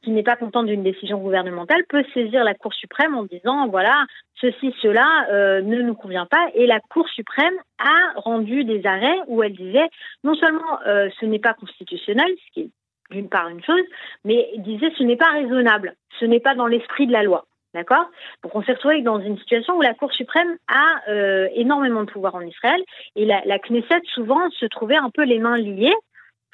qui 0.03 0.11
n'est 0.11 0.23
pas 0.23 0.35
contente 0.35 0.67
d'une 0.67 0.83
décision 0.83 1.17
gouvernementale 1.17 1.83
peut 1.89 2.03
saisir 2.13 2.43
la 2.43 2.53
Cour 2.53 2.73
suprême 2.73 3.15
en 3.15 3.23
disant 3.23 3.67
voilà 3.67 4.05
ceci 4.39 4.73
cela 4.81 5.27
euh, 5.31 5.61
ne 5.61 5.81
nous 5.81 5.95
convient 5.95 6.27
pas. 6.27 6.49
Et 6.53 6.67
la 6.67 6.79
Cour 6.79 7.09
suprême 7.09 7.55
a 7.79 8.19
rendu 8.19 8.63
des 8.63 8.85
arrêts 8.85 9.17
où 9.27 9.41
elle 9.41 9.53
disait 9.53 9.89
non 10.23 10.35
seulement 10.35 10.79
euh, 10.85 11.09
ce 11.19 11.25
n'est 11.25 11.39
pas 11.39 11.53
constitutionnel 11.55 12.29
ce 12.45 12.53
qui 12.53 12.61
est 12.61 12.69
d'une 13.11 13.29
part 13.29 13.49
une 13.49 13.63
chose 13.63 13.85
mais 14.25 14.49
il 14.53 14.63
disait 14.63 14.91
ce 14.97 15.03
n'est 15.03 15.15
pas 15.15 15.31
raisonnable. 15.31 15.95
Ce 16.19 16.25
n'est 16.25 16.39
pas 16.39 16.55
dans 16.55 16.67
l'esprit 16.67 17.07
de 17.07 17.11
la 17.11 17.23
loi. 17.23 17.45
D'accord? 17.73 18.09
Donc 18.43 18.55
on 18.55 18.63
s'est 18.63 18.73
retrouvé 18.73 19.01
dans 19.01 19.19
une 19.19 19.37
situation 19.37 19.75
où 19.75 19.81
la 19.81 19.93
Cour 19.93 20.11
suprême 20.11 20.57
a 20.67 21.11
euh, 21.11 21.47
énormément 21.53 22.03
de 22.03 22.11
pouvoir 22.11 22.33
en 22.33 22.41
Israël 22.41 22.81
et 23.15 23.25
la, 23.25 23.41
la 23.45 23.59
Knesset 23.59 24.01
souvent 24.13 24.49
se 24.51 24.65
trouvait 24.65 24.95
un 24.95 25.09
peu 25.09 25.23
les 25.23 25.37
mains 25.37 25.57
liées 25.57 25.93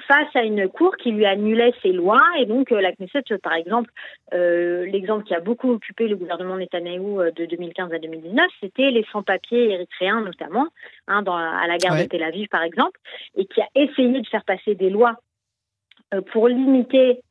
face 0.08 0.36
à 0.36 0.44
une 0.44 0.68
cour 0.68 0.98
qui 0.98 1.12
lui 1.12 1.26
annulait 1.26 1.74
ses 1.82 1.94
lois. 1.94 2.24
Et 2.40 2.46
donc, 2.46 2.72
euh, 2.72 2.82
la 2.82 2.92
Knesset, 2.92 3.38
par 3.42 3.54
exemple, 3.54 3.90
euh, 4.34 4.86
l'exemple 4.86 5.24
qui 5.24 5.34
a 5.34 5.40
beaucoup 5.40 5.72
occupé 5.72 6.08
le 6.08 6.18
gouvernement 6.18 6.58
Netanyahou 6.58 7.22
de 7.32 7.46
2015 7.46 7.94
à 7.94 8.00
2019, 8.00 8.46
c'était 8.60 8.92
les 8.92 9.06
sans-papiers 9.12 9.72
érythréens, 9.72 10.22
notamment, 10.22 10.68
hein, 11.08 11.22
dans, 11.22 11.38
à 11.38 11.66
la 11.68 11.78
gare 11.78 11.96
de 11.96 12.04
Tel 12.04 12.24
Aviv, 12.24 12.50
par 12.50 12.64
exemple, 12.64 13.00
et 13.38 13.46
qui 13.46 13.62
a 13.62 13.68
essayé 13.76 14.20
de 14.20 14.28
faire 14.28 14.44
passer 14.44 14.76
des 14.76 14.90
lois 14.90 15.16
pour 16.22 16.48
limiter 16.48 17.22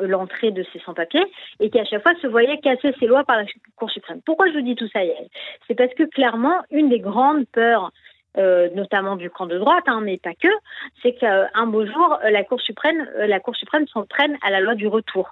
l'entrée 0.00 0.50
de 0.50 0.64
ces 0.72 0.78
sans-papiers 0.80 1.24
et 1.60 1.70
qui 1.70 1.78
à 1.78 1.84
chaque 1.84 2.02
fois 2.02 2.14
se 2.20 2.26
voyait 2.26 2.58
casser 2.58 2.94
ces 2.98 3.06
lois 3.06 3.24
par 3.24 3.36
la 3.36 3.44
Cour 3.76 3.90
suprême. 3.90 4.20
Pourquoi 4.24 4.48
je 4.48 4.52
vous 4.52 4.60
dis 4.60 4.76
tout 4.76 4.88
ça, 4.92 5.04
Yael? 5.04 5.28
C'est 5.66 5.74
parce 5.74 5.92
que 5.94 6.04
clairement, 6.04 6.62
une 6.70 6.88
des 6.88 7.00
grandes 7.00 7.46
peurs 7.48 7.90
euh, 8.36 8.68
notamment 8.74 9.16
du 9.16 9.30
camp 9.30 9.46
de 9.46 9.58
droite, 9.58 9.84
hein, 9.86 10.00
mais 10.02 10.16
pas 10.18 10.34
que, 10.34 10.48
c'est 11.02 11.14
qu'un 11.14 11.66
beau 11.66 11.84
jour, 11.84 12.18
la 12.30 12.44
Cour 12.44 12.60
suprême, 12.60 13.08
euh, 13.16 13.26
la 13.26 13.40
à 14.42 14.50
la 14.50 14.60
loi 14.60 14.74
du 14.74 14.86
retour 14.86 15.30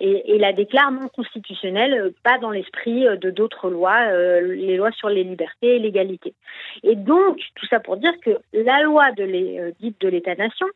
et, 0.00 0.38
la 0.38 0.52
déclare 0.52 0.92
non 0.92 1.08
constitutionnelle, 1.08 1.94
euh, 1.94 2.10
pas 2.22 2.38
dans 2.38 2.50
l'esprit 2.50 3.06
euh, 3.06 3.16
de 3.16 3.30
d'autres 3.30 3.70
lois, 3.70 4.08
euh, 4.10 4.54
les 4.54 4.76
lois 4.76 4.92
sur 4.92 5.08
les 5.08 5.24
libertés 5.24 5.76
et 5.76 5.78
l'égalité. 5.78 6.34
Et 6.82 6.94
donc, 6.94 7.38
tout 7.54 7.66
ça 7.66 7.80
pour 7.80 7.96
dire 7.96 8.12
que 8.24 8.38
la 8.52 8.82
loi 8.82 9.10
de 9.12 9.72
dite 9.80 10.00
de 10.00 10.08
l'État-nation, 10.08 10.66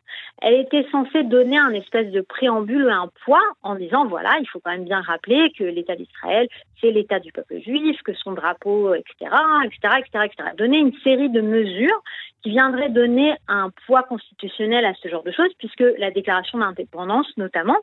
elle 0.41 0.55
était 0.55 0.87
censée 0.91 1.23
donner 1.23 1.59
un 1.59 1.71
espèce 1.71 2.11
de 2.11 2.21
préambule, 2.21 2.89
un 2.91 3.11
poids, 3.25 3.43
en 3.63 3.77
disant, 3.77 4.07
voilà, 4.07 4.31
il 4.41 4.49
faut 4.49 4.61
quand 4.61 4.73
même 4.73 4.85
bien 4.85 5.01
rappeler 5.01 5.53
que 5.57 5.65
l'État 5.65 5.97
d'Israël, 5.97 6.49
c'est 6.81 6.91
l'État 6.91 7.21
du 7.21 7.33
peuple 7.33 7.61
juif, 7.61 8.01
que 8.03 8.15
son 8.15 8.33
drapeau, 8.33 8.95
etc., 8.95 9.31
etc., 9.65 9.99
etc., 9.99 10.25
etc. 10.25 10.51
Donner 10.57 10.79
une 10.79 10.97
série 11.05 11.31
de 11.31 11.41
mesures 11.41 12.03
qui 12.43 12.51
viendraient 12.51 12.89
donner 12.89 13.35
un 13.47 13.71
poids 13.87 14.03
constitutionnel 14.03 14.85
à 14.85 14.95
ce 14.95 15.09
genre 15.09 15.23
de 15.23 15.31
choses, 15.31 15.53
puisque 15.59 15.85
la 15.99 16.11
déclaration 16.11 16.59
d'indépendance, 16.59 17.29
notamment, 17.37 17.77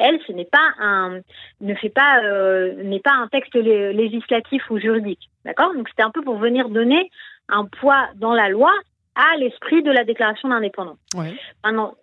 elle, 0.00 0.18
ce 0.26 0.32
n'est 0.32 0.44
pas 0.44 0.72
un, 0.78 1.20
ne 1.60 1.74
fait 1.74 1.90
pas, 1.90 2.22
euh, 2.24 2.82
n'est 2.82 3.00
pas 3.00 3.12
un 3.12 3.28
texte 3.28 3.54
législatif 3.54 4.62
ou 4.70 4.78
juridique, 4.78 5.30
d'accord? 5.44 5.74
Donc 5.74 5.88
c'était 5.88 6.02
un 6.02 6.10
peu 6.10 6.22
pour 6.22 6.38
venir 6.38 6.68
donner 6.68 7.10
un 7.48 7.66
poids 7.66 8.08
dans 8.16 8.34
la 8.34 8.48
loi 8.48 8.72
à 9.14 9.36
l'esprit 9.36 9.82
de 9.82 9.90
la 9.90 10.04
déclaration 10.04 10.48
d'indépendance. 10.48 10.98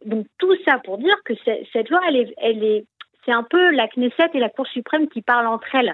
donc 0.06 0.28
tout 0.38 0.56
ça 0.66 0.80
pour 0.84 0.98
dire 0.98 1.16
que 1.26 1.34
cette 1.74 1.90
loi, 1.90 2.02
elle 2.08 2.16
est, 2.18 2.34
elle 2.38 2.64
est, 2.64 2.86
c'est 3.26 3.32
un 3.32 3.44
peu 3.44 3.72
la 3.72 3.88
Knesset 3.88 4.30
et 4.34 4.40
la 4.40 4.50
Cour 4.50 4.68
suprême 4.68 5.08
qui 5.08 5.22
parlent 5.22 5.48
entre 5.48 5.74
elles. 5.76 5.94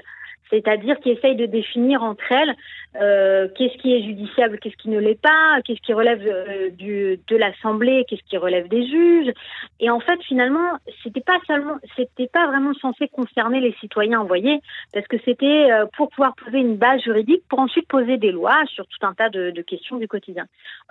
C'est-à-dire 0.50 1.00
qui 1.00 1.10
essayent 1.10 1.36
de 1.36 1.46
définir 1.46 2.04
entre 2.04 2.32
elles 2.32 2.56
euh, 3.02 3.48
qu'est-ce 3.56 3.76
qui 3.78 3.94
est 3.94 4.04
judiciable, 4.04 4.60
qu'est-ce 4.60 4.76
qui 4.78 4.90
ne 4.90 5.00
l'est 5.00 5.20
pas, 5.20 5.60
qu'est-ce 5.66 5.82
qui 5.82 5.94
relève 5.94 6.22
euh, 6.26 6.70
de 6.70 7.36
l'Assemblée, 7.36 8.06
qu'est-ce 8.08 8.24
qui 8.24 8.38
relève 8.38 8.68
des 8.68 8.86
juges. 8.86 9.34
Et 9.80 9.90
en 9.90 10.00
fait, 10.00 10.22
finalement, 10.24 10.78
c'était 11.04 11.22
pas 11.22 11.40
seulement, 11.48 11.78
c'était 11.96 12.28
pas 12.28 12.48
vraiment 12.48 12.74
censé 12.76 13.08
concerner 13.08 13.60
les 13.60 13.74
citoyens, 13.80 14.22
vous 14.22 14.28
voyez, 14.28 14.60
parce 14.94 15.08
que 15.08 15.18
c'était 15.26 15.72
euh, 15.72 15.86
pour 15.98 16.10
pouvoir 16.10 16.36
poser 16.36 16.60
une 16.60 16.78
base 16.78 17.02
juridique 17.02 17.44
pour 17.50 17.60
ensuite 17.60 17.88
poser 17.88 18.18
des 18.18 18.32
lois 18.32 18.62
sur 18.68 18.86
tout 18.86 19.06
un 19.06 19.14
tas 19.14 19.30
de, 19.30 19.52
de 19.52 19.62
questions 19.62 19.98
du 19.98 20.08
quotidien. 20.08 20.46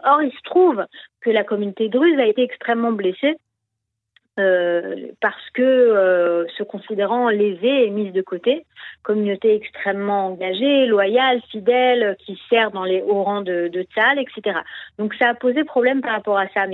Or, 0.05 0.23
il 0.23 0.33
se 0.33 0.43
trouve 0.43 0.85
que 1.21 1.31
la 1.31 1.45
communauté 1.45 1.89
druze 1.89 2.19
a 2.19 2.27
été 2.27 2.43
extrêmement 2.43 2.93
blessée 2.93 3.37
euh, 4.43 4.97
parce 5.21 5.51
que 5.55 5.63
euh, 5.63 6.47
se 6.57 6.63
considérant 6.63 7.29
lésée 7.29 7.87
et 7.87 7.91
mise 7.91 8.13
de 8.13 8.23
côté, 8.23 8.65
communauté 9.03 9.55
extrêmement 9.55 10.27
engagée, 10.27 10.87
loyale, 10.87 11.41
fidèle, 11.51 12.17
qui 12.19 12.41
sert 12.51 12.71
dans 12.71 12.85
les 12.85 13.03
hauts 13.03 13.23
rangs 13.23 13.43
de, 13.43 13.69
de 13.69 13.81
etc. 13.81 14.59
Donc 14.99 15.15
ça 15.15 15.31
a 15.31 15.35
posé 15.35 15.65
problème 15.65 16.01
par 16.01 16.13
rapport 16.13 16.39
à 16.39 16.49
ça. 16.49 16.67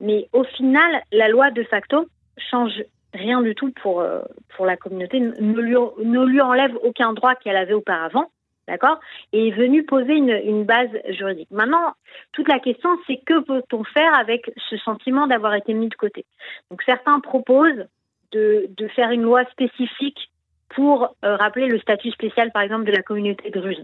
Mais, 0.00 0.28
au 0.32 0.44
final, 0.44 1.02
la 1.12 1.28
loi 1.28 1.50
de 1.50 1.62
facto 1.64 2.06
change 2.50 2.82
rien 3.12 3.40
du 3.42 3.54
tout 3.54 3.70
pour, 3.82 4.00
euh, 4.00 4.20
la 4.60 4.76
communauté, 4.76 5.20
ne 5.20 6.24
lui 6.24 6.40
enlève 6.40 6.76
aucun 6.82 7.12
droit 7.12 7.34
qu'elle 7.34 7.56
avait 7.56 7.74
auparavant. 7.74 8.30
D'accord? 8.66 8.98
Et 9.32 9.48
est 9.48 9.50
venu 9.50 9.84
poser 9.84 10.14
une, 10.14 10.40
une, 10.44 10.64
base 10.64 10.88
juridique. 11.10 11.50
Maintenant, 11.50 11.92
toute 12.32 12.48
la 12.48 12.58
question, 12.58 12.88
c'est 13.06 13.18
que 13.18 13.40
peut-on 13.40 13.84
faire 13.84 14.18
avec 14.18 14.50
ce 14.70 14.76
sentiment 14.78 15.26
d'avoir 15.26 15.54
été 15.54 15.74
mis 15.74 15.88
de 15.88 15.94
côté? 15.94 16.24
Donc, 16.70 16.82
certains 16.82 17.20
proposent 17.20 17.86
de, 18.32 18.66
de 18.76 18.88
faire 18.88 19.10
une 19.10 19.22
loi 19.22 19.44
spécifique 19.46 20.30
pour 20.70 21.14
euh, 21.24 21.36
rappeler 21.36 21.68
le 21.68 21.78
statut 21.78 22.10
spécial, 22.10 22.50
par 22.52 22.62
exemple, 22.62 22.84
de 22.84 22.92
la 22.92 23.02
communauté 23.02 23.50
druze. 23.50 23.82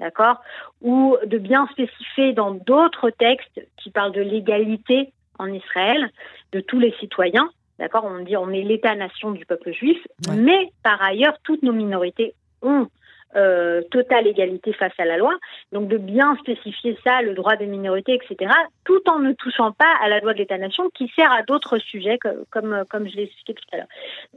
D'accord? 0.00 0.40
Ou 0.80 1.16
de 1.26 1.38
bien 1.38 1.66
spécifier 1.72 2.32
dans 2.32 2.52
d'autres 2.52 3.10
textes 3.10 3.60
qui 3.78 3.90
parlent 3.90 4.12
de 4.12 4.20
l'égalité 4.20 5.12
en 5.38 5.46
Israël 5.46 6.10
de 6.52 6.60
tous 6.60 6.78
les 6.78 6.92
citoyens. 7.00 7.50
D'accord? 7.78 8.04
On 8.04 8.22
dit 8.22 8.36
on 8.36 8.50
est 8.50 8.62
l'État-nation 8.62 9.32
du 9.32 9.44
peuple 9.44 9.72
juif, 9.72 9.98
ouais. 10.28 10.36
mais 10.36 10.70
par 10.82 11.02
ailleurs, 11.02 11.36
toutes 11.42 11.62
nos 11.62 11.72
minorités 11.72 12.34
ont 12.62 12.88
euh, 13.36 13.82
totale 13.90 14.26
égalité 14.26 14.72
face 14.72 14.92
à 14.98 15.04
la 15.04 15.16
loi. 15.16 15.34
Donc 15.72 15.88
de 15.88 15.98
bien 15.98 16.36
spécifier 16.36 16.98
ça, 17.04 17.22
le 17.22 17.34
droit 17.34 17.56
des 17.56 17.66
minorités, 17.66 18.14
etc., 18.14 18.50
tout 18.84 19.02
en 19.08 19.18
ne 19.18 19.32
touchant 19.32 19.72
pas 19.72 19.92
à 20.02 20.08
la 20.08 20.20
loi 20.20 20.32
de 20.32 20.38
l'État-nation 20.38 20.90
qui 20.94 21.12
sert 21.14 21.30
à 21.32 21.42
d'autres 21.42 21.78
sujets, 21.78 22.18
comme, 22.18 22.44
comme, 22.50 22.84
comme 22.90 23.08
je 23.08 23.16
l'ai 23.16 23.24
expliqué 23.24 23.54
tout 23.54 23.64
à 23.72 23.76
l'heure. 23.78 23.88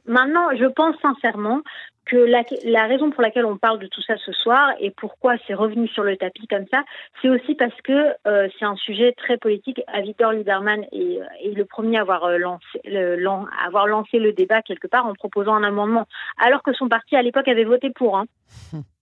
Maintenant, 0.05 0.49
je 0.55 0.65
pense 0.65 0.95
sincèrement 1.01 1.61
que 2.05 2.17
la, 2.17 2.43
la, 2.65 2.87
raison 2.87 3.11
pour 3.11 3.21
laquelle 3.21 3.45
on 3.45 3.57
parle 3.57 3.79
de 3.79 3.87
tout 3.87 4.01
ça 4.01 4.15
ce 4.17 4.31
soir 4.31 4.71
et 4.79 4.91
pourquoi 4.91 5.35
c'est 5.45 5.53
revenu 5.53 5.87
sur 5.87 6.03
le 6.03 6.17
tapis 6.17 6.47
comme 6.47 6.65
ça, 6.71 6.83
c'est 7.21 7.29
aussi 7.29 7.55
parce 7.55 7.79
que 7.83 8.13
euh, 8.27 8.49
c'est 8.57 8.65
un 8.65 8.75
sujet 8.75 9.13
très 9.13 9.37
politique. 9.37 9.81
Victor 10.01 10.31
Lieberman 10.31 10.85
est, 10.91 11.19
est 11.43 11.55
le 11.55 11.65
premier 11.65 11.97
à 11.97 12.01
avoir, 12.01 12.23
euh, 12.25 12.37
lancé, 12.37 12.81
le, 12.85 13.23
avoir 13.65 13.87
lancé 13.87 14.19
le 14.19 14.33
débat 14.33 14.61
quelque 14.61 14.87
part 14.87 15.05
en 15.05 15.13
proposant 15.13 15.53
un 15.53 15.63
amendement, 15.63 16.07
alors 16.37 16.63
que 16.63 16.73
son 16.73 16.89
parti 16.89 17.15
à 17.15 17.21
l'époque 17.21 17.47
avait 17.47 17.63
voté 17.63 17.89
pour. 17.91 18.17
Hein. 18.17 18.25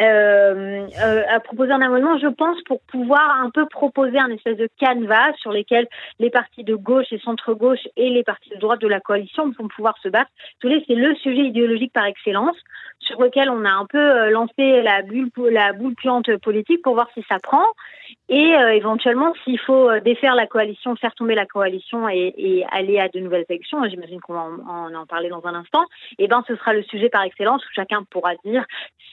Euh, 0.00 0.88
euh, 1.04 1.22
à 1.28 1.38
proposer 1.38 1.70
un 1.70 1.80
amendement, 1.80 2.18
je 2.18 2.26
pense, 2.26 2.60
pour 2.64 2.80
pouvoir 2.82 3.40
un 3.40 3.50
peu 3.50 3.66
proposer 3.66 4.18
un 4.18 4.30
espèce 4.30 4.56
de 4.56 4.68
canevas 4.80 5.32
sur 5.36 5.52
lesquels 5.52 5.86
les 6.18 6.30
partis 6.30 6.64
de 6.64 6.74
gauche 6.74 7.12
et 7.12 7.18
centre-gauche 7.18 7.86
et 7.96 8.10
les 8.10 8.24
partis 8.24 8.50
de 8.50 8.56
droite 8.56 8.80
de 8.80 8.88
la 8.88 9.00
coalition 9.00 9.52
vont 9.58 9.68
pouvoir 9.68 9.94
se 10.02 10.08
battre. 10.08 10.30
C'est 10.60 10.94
le 10.94 11.14
sujet 11.16 11.42
idéologique 11.42 11.92
par 11.92 12.06
excellence 12.06 12.56
sur 13.02 13.20
lequel 13.20 13.50
on 13.50 13.64
a 13.64 13.70
un 13.70 13.86
peu 13.86 13.98
euh, 13.98 14.30
lancé 14.30 14.82
la 14.82 15.02
bulle, 15.02 15.30
la 15.50 15.72
boule 15.72 15.94
puante 15.94 16.36
politique 16.38 16.82
pour 16.82 16.94
voir 16.94 17.08
si 17.14 17.24
ça 17.28 17.38
prend 17.42 17.64
et 18.28 18.54
euh, 18.54 18.72
éventuellement 18.72 19.32
s'il 19.44 19.58
faut 19.58 19.90
euh, 19.90 20.00
défaire 20.00 20.34
la 20.34 20.46
coalition, 20.46 20.94
faire 20.96 21.14
tomber 21.14 21.34
la 21.34 21.46
coalition 21.46 22.08
et, 22.08 22.64
aller 22.70 22.98
à 22.98 23.08
de 23.08 23.18
nouvelles 23.18 23.44
élections. 23.48 23.78
J'imagine 23.88 24.20
qu'on 24.20 24.34
va 24.34 24.46
en, 24.68 24.94
en, 24.94 25.06
parler 25.06 25.28
dans 25.28 25.44
un 25.44 25.54
instant. 25.54 25.84
Et 26.18 26.28
ben 26.28 26.44
ce 26.46 26.56
sera 26.56 26.72
le 26.72 26.82
sujet 26.84 27.08
par 27.08 27.22
excellence 27.22 27.64
où 27.64 27.68
chacun 27.74 28.04
pourra 28.04 28.34
dire 28.44 28.64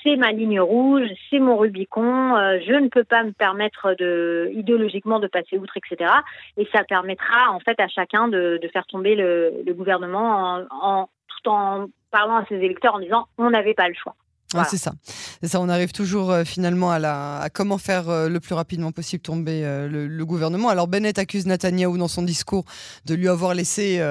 c'est 0.04 0.16
ma 0.16 0.32
ligne 0.40 0.60
rouge, 0.60 1.08
c'est 1.30 1.40
mon 1.40 1.58
Rubicon, 1.58 2.36
euh, 2.36 2.60
je 2.66 2.74
ne 2.74 2.88
peux 2.88 3.04
pas 3.04 3.24
me 3.24 3.32
permettre 3.32 3.94
de 4.00 4.50
idéologiquement 4.54 5.20
de 5.20 5.28
passer 5.28 5.58
outre, 5.58 5.78
etc. 5.78 6.12
Et 6.58 6.68
ça 6.74 6.84
permettra 6.84 7.52
en 7.52 7.60
fait 7.60 7.80
à 7.80 7.88
chacun 7.88 8.28
de, 8.28 8.60
faire 8.74 8.86
tomber 8.88 9.16
le, 9.16 9.64
gouvernement 9.74 10.30
en, 10.32 10.66
en, 10.72 11.10
tout 11.28 11.50
en 11.50 11.88
parlant 12.12 12.38
à 12.38 12.46
ses 12.46 12.56
électeurs 12.56 12.96
en 12.96 13.00
disant 13.00 13.28
on 13.38 13.50
n'avait 13.52 13.74
pas 13.74 13.88
le 13.88 13.94
choix. 13.94 14.16
Voilà. 14.54 14.66
Ouais, 14.66 14.72
c'est 14.72 14.84
ça. 14.84 14.94
C'est 15.42 15.50
ça. 15.50 15.62
On 15.62 15.70
arrive 15.70 15.92
toujours 15.92 16.32
euh, 16.32 16.44
finalement 16.44 16.92
à, 16.92 16.98
la, 16.98 17.40
à 17.40 17.50
comment 17.50 17.78
faire 17.78 18.10
euh, 18.10 18.30
le 18.30 18.40
plus 18.40 18.56
rapidement 18.56 18.92
possible 18.92 19.22
tomber 19.22 19.64
euh, 19.64 19.88
le, 19.88 20.08
le, 20.08 20.26
gouvernement. 20.26 20.70
Alors 20.70 20.88
Bennett 20.88 21.20
accuse 21.20 21.46
Netanyahou 21.46 22.00
dans 22.00 22.08
son 22.08 22.24
discours 22.24 22.66
de 23.06 23.14
lui 23.14 23.28
avoir 23.28 23.54
laissé, 23.54 24.04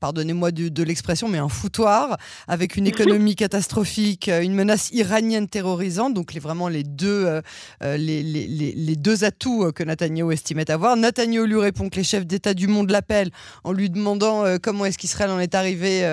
pardonnez-moi 0.00 0.50
de, 0.50 0.68
de 0.68 0.82
l'expression, 0.82 1.28
mais 1.28 1.38
un 1.38 1.48
foutoir 1.48 2.18
avec 2.46 2.76
une 2.76 2.86
économie 2.92 3.34
catastrophique, 3.34 4.28
une 4.28 4.54
menace 4.54 4.90
iranienne 4.92 5.48
terrorisante. 5.48 6.14
Donc 6.14 6.34
les, 6.34 6.40
vraiment 6.40 6.68
les 6.68 6.82
deux, 6.82 7.40
les, 7.80 8.22
les, 8.22 8.46
les, 8.46 8.96
deux 8.96 9.24
atouts 9.24 9.72
que 9.72 9.82
Netanyahou 9.82 10.32
estimait 10.32 10.70
avoir. 10.70 10.96
Netanyahou 10.96 11.46
lui 11.46 11.60
répond 11.60 11.88
que 11.88 11.96
les 11.96 12.04
chefs 12.04 12.26
d'État 12.26 12.54
du 12.54 12.68
monde 12.68 12.90
l'appellent 12.90 13.30
en 13.64 13.72
lui 13.72 13.90
demandant 13.90 14.44
comment 14.62 14.84
est-ce 14.84 14.98
qu'Israël 14.98 15.30
en 15.30 15.40
est 15.40 15.54
arrivé 15.54 16.04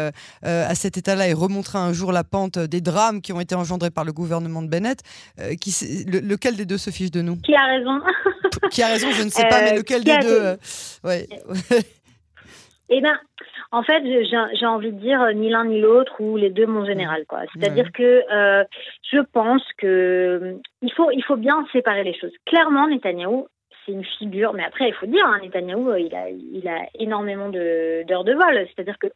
à 0.42 0.76
cet 0.76 0.98
état-là 0.98 1.28
et 1.28 1.34
remontera 1.34 1.80
un 1.80 1.94
jour 1.94 2.12
la 2.12 2.24
pente 2.24 2.60
des 2.60 2.82
drames 2.82 3.09
qui 3.22 3.34
ont 3.34 3.40
été 3.40 3.56
engendrés 3.56 3.92
par 3.92 4.06
le 4.06 4.14
gouvernement 4.14 4.62
de 4.62 4.68
Bennett. 4.68 5.00
Euh, 5.40 5.56
qui, 5.56 5.72
le, 6.08 6.20
lequel 6.20 6.56
des 6.56 6.66
deux 6.66 6.78
se 6.78 6.90
fiche 6.92 7.12
de 7.12 7.22
nous? 7.22 7.38
Qui 7.42 7.56
a 7.56 7.66
raison 7.66 8.00
Qui 8.72 8.84
a 8.84 8.88
raison, 8.88 9.12
je 9.12 9.24
ne 9.24 9.30
sais 9.30 9.48
pas, 9.48 9.62
mais 9.62 9.74
euh, 9.74 9.78
lequel 9.78 10.04
des 10.04 10.18
deux 10.20 10.42
euh, 10.42 10.56
ouais. 11.04 11.28
Eh 12.90 13.02
bien, 13.02 13.20
en 13.72 13.84
fait, 13.84 14.04
j'ai 14.04 14.66
envie 14.66 14.92
de 14.92 15.00
dire 15.00 15.22
ni 15.36 15.50
l'un 15.50 15.66
ni 15.66 15.80
l'autre 15.80 16.20
ou 16.20 16.38
les 16.38 16.50
deux, 16.50 16.66
mon 16.66 16.86
général. 16.86 17.26
quoi. 17.28 17.42
C'est-à-dire 17.54 17.92
que 17.92 18.24
euh, 18.32 18.64
je 19.12 19.20
pense 19.32 19.62
que 19.78 20.58
il 20.82 20.92
faut, 20.94 21.12
il 21.12 21.24
faut 21.24 21.38
bien 21.38 21.66
séparer 21.72 22.04
les 22.04 22.18
choses. 22.18 22.34
Clairement, 22.46 22.88
Netanyahou, 22.88 23.48
c'est 23.86 23.92
une 23.92 24.04
figure, 24.04 24.54
mais 24.54 24.64
après, 24.64 24.90
il 24.90 24.94
faut 24.96 25.06
dire, 25.06 25.26
hein, 25.26 25.40
Netanyahou, 25.44 25.94
il 25.96 26.16
a, 26.16 26.30
il 26.30 26.68
a 26.68 26.88
énormément 26.98 27.50
d'heures 27.50 28.24
de, 28.24 28.32
de 28.32 28.38
vol. 28.38 28.68
C'est-à-dire 28.74 28.98
que 28.98 29.08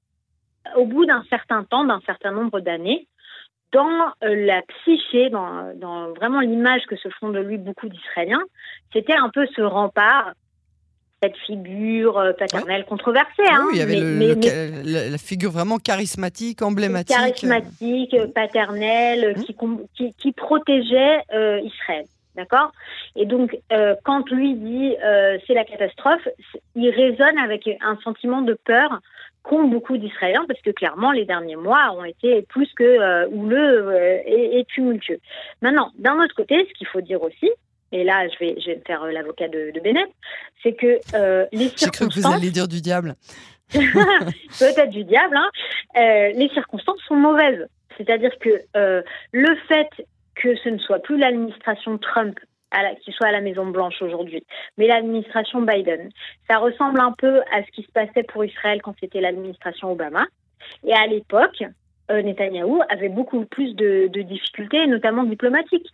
au 0.75 0.85
bout 0.85 1.05
d'un 1.05 1.23
certain 1.29 1.63
temps, 1.63 1.83
d'un 1.83 2.01
certain 2.05 2.31
nombre 2.31 2.59
d'années, 2.59 3.07
dans 3.73 4.13
euh, 4.23 4.45
la 4.45 4.61
psyché, 4.61 5.29
dans, 5.29 5.73
dans 5.75 6.13
vraiment 6.13 6.39
l'image 6.39 6.83
que 6.87 6.95
se 6.95 7.09
font 7.19 7.29
de 7.29 7.39
lui 7.39 7.57
beaucoup 7.57 7.89
d'Israéliens, 7.89 8.43
c'était 8.93 9.15
un 9.15 9.29
peu 9.29 9.45
ce 9.55 9.61
rempart 9.61 10.33
cette 11.21 11.37
figure 11.37 12.17
euh, 12.17 12.33
paternelle 12.33 12.81
ouais. 12.81 12.87
controversée. 12.87 13.47
Hein, 13.49 13.63
oui, 13.67 13.75
il 13.75 13.79
y 13.79 13.81
avait 13.81 14.01
mais, 14.01 14.27
le, 14.27 14.35
mais, 14.35 14.83
le, 14.83 15.11
la 15.11 15.17
figure 15.17 15.51
vraiment 15.51 15.77
charismatique, 15.77 16.61
emblématique. 16.61 17.15
Charismatique, 17.15 18.15
paternelle, 18.33 19.35
mmh. 19.37 19.43
qui, 19.43 19.55
qui, 19.95 20.13
qui, 20.13 20.31
protégeait 20.33 21.19
euh, 21.33 21.61
Israël. 21.61 22.05
D'accord? 22.35 22.71
Et 23.15 23.25
donc, 23.25 23.55
euh, 23.71 23.95
quand 24.03 24.29
lui 24.31 24.55
dit 24.55 24.95
euh, 25.03 25.37
c'est 25.45 25.53
la 25.53 25.63
catastrophe, 25.63 26.27
il 26.75 26.89
résonne 26.89 27.37
avec 27.37 27.69
un 27.81 27.97
sentiment 28.03 28.41
de 28.41 28.57
peur 28.65 28.99
qu'ont 29.43 29.67
beaucoup 29.67 29.97
d'Israéliens, 29.97 30.45
parce 30.47 30.61
que 30.61 30.71
clairement, 30.71 31.11
les 31.11 31.25
derniers 31.25 31.55
mois 31.55 31.93
ont 31.97 32.05
été 32.05 32.41
plus 32.43 32.71
que 32.73 32.83
euh, 32.83 33.27
houleux 33.29 33.89
euh, 33.89 34.19
et, 34.25 34.59
et, 34.59 34.65
tumultueux. 34.65 35.19
Maintenant, 35.61 35.91
d'un 35.97 36.19
autre 36.21 36.35
côté, 36.35 36.65
ce 36.67 36.73
qu'il 36.77 36.87
faut 36.87 37.01
dire 37.01 37.21
aussi, 37.21 37.51
et 37.91 38.03
là, 38.03 38.27
je 38.27 38.39
vais, 38.39 38.55
je 38.59 38.67
vais 38.67 38.75
me 38.77 38.81
faire 38.81 39.05
l'avocat 39.05 39.47
de, 39.47 39.71
de 39.71 39.79
Bennett, 39.79 40.09
c'est 40.63 40.73
que 40.73 40.99
les 41.51 41.67
circonstances... 41.69 41.79
J'ai 41.79 41.89
cru 41.91 42.07
que 42.07 42.27
vous 42.27 42.33
alliez 42.33 42.51
dire 42.51 42.67
du 42.67 42.81
diable. 42.81 43.15
Peut-être 43.73 44.89
du 44.89 45.03
diable, 45.03 45.37
hein. 45.37 45.49
les 46.33 46.49
circonstances 46.53 46.99
sont 47.07 47.15
mauvaises. 47.15 47.67
C'est-à-dire 47.97 48.31
que 48.39 48.49
le 49.31 49.55
fait 49.67 49.89
que 50.35 50.55
ce 50.55 50.69
ne 50.69 50.79
soit 50.79 50.99
plus 50.99 51.17
l'administration 51.17 51.97
Trump 51.97 52.39
qui 53.03 53.11
soit 53.11 53.27
à 53.27 53.31
la 53.31 53.41
Maison 53.41 53.65
Blanche 53.65 54.01
aujourd'hui, 54.01 54.45
mais 54.77 54.87
l'administration 54.87 55.61
Biden. 55.61 56.09
Ça 56.49 56.57
ressemble 56.57 56.99
un 56.99 57.11
peu 57.11 57.41
à 57.51 57.63
ce 57.63 57.71
qui 57.71 57.83
se 57.83 57.91
passait 57.91 58.23
pour 58.23 58.43
Israël 58.45 58.81
quand 58.81 58.95
c'était 58.99 59.21
l'administration 59.21 59.91
Obama. 59.91 60.25
Et 60.85 60.93
à 60.93 61.07
l'époque, 61.07 61.63
Netanyahou 62.09 62.81
avait 62.89 63.09
beaucoup 63.09 63.45
plus 63.45 63.75
de, 63.75 64.07
de, 64.07 64.21
difficultés, 64.21 64.85
notamment 64.87 65.23
diplomatiques. 65.23 65.89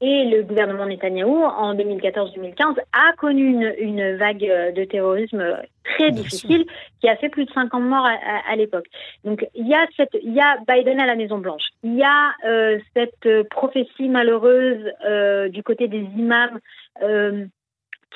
Et 0.00 0.24
le 0.24 0.42
gouvernement 0.42 0.86
Netanyahou, 0.86 1.44
en 1.44 1.74
2014-2015, 1.74 2.76
a 2.92 3.12
connu 3.16 3.46
une, 3.46 3.74
une, 3.78 4.16
vague 4.16 4.40
de 4.74 4.84
terrorisme 4.84 5.56
très 5.84 6.10
Bien 6.10 6.22
difficile 6.22 6.64
sûr. 6.64 6.72
qui 7.00 7.08
a 7.08 7.16
fait 7.16 7.28
plus 7.28 7.44
de 7.44 7.52
50 7.52 7.82
morts 7.82 8.04
à, 8.04 8.10
à, 8.10 8.52
à 8.52 8.56
l'époque. 8.56 8.86
Donc 9.24 9.46
il 9.54 9.66
y, 9.66 9.74
a 9.74 9.86
cette, 9.96 10.16
il 10.22 10.34
y 10.34 10.40
a 10.40 10.58
Biden 10.68 11.00
à 11.00 11.06
la 11.06 11.14
Maison-Blanche. 11.14 11.62
Il 11.82 11.94
y 11.94 12.02
a 12.02 12.32
euh, 12.46 12.78
cette 12.94 13.48
prophétie 13.48 14.08
malheureuse 14.08 14.90
euh, 15.06 15.48
du 15.48 15.62
côté 15.62 15.88
des 15.88 16.06
imams. 16.16 16.58
Euh, 17.02 17.46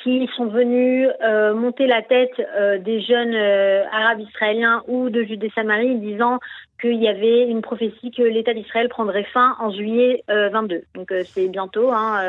qui 0.03 0.29
sont 0.37 0.47
venus 0.47 1.09
euh, 1.23 1.55
monter 1.55 1.87
la 1.87 2.03
tête 2.03 2.33
euh, 2.39 2.79
des 2.79 3.01
jeunes 3.01 3.35
euh, 3.35 3.85
arabes 3.91 4.21
israéliens 4.21 4.83
ou 4.87 5.11
de 5.11 5.23
Judée-Samarie 5.25 5.97
disant 5.97 6.39
qu'il 6.81 7.03
y 7.03 7.09
avait 7.09 7.43
une 7.43 7.61
prophétie 7.61 8.13
que 8.13 8.23
l'État 8.23 8.55
d'Israël 8.55 8.89
prendrait 8.89 9.25
fin 9.25 9.57
en 9.59 9.73
juillet 9.73 10.23
22. 10.29 10.85
Donc 10.95 11.13
c'est 11.27 11.49
bientôt. 11.49 11.91
Hein, 11.91 12.23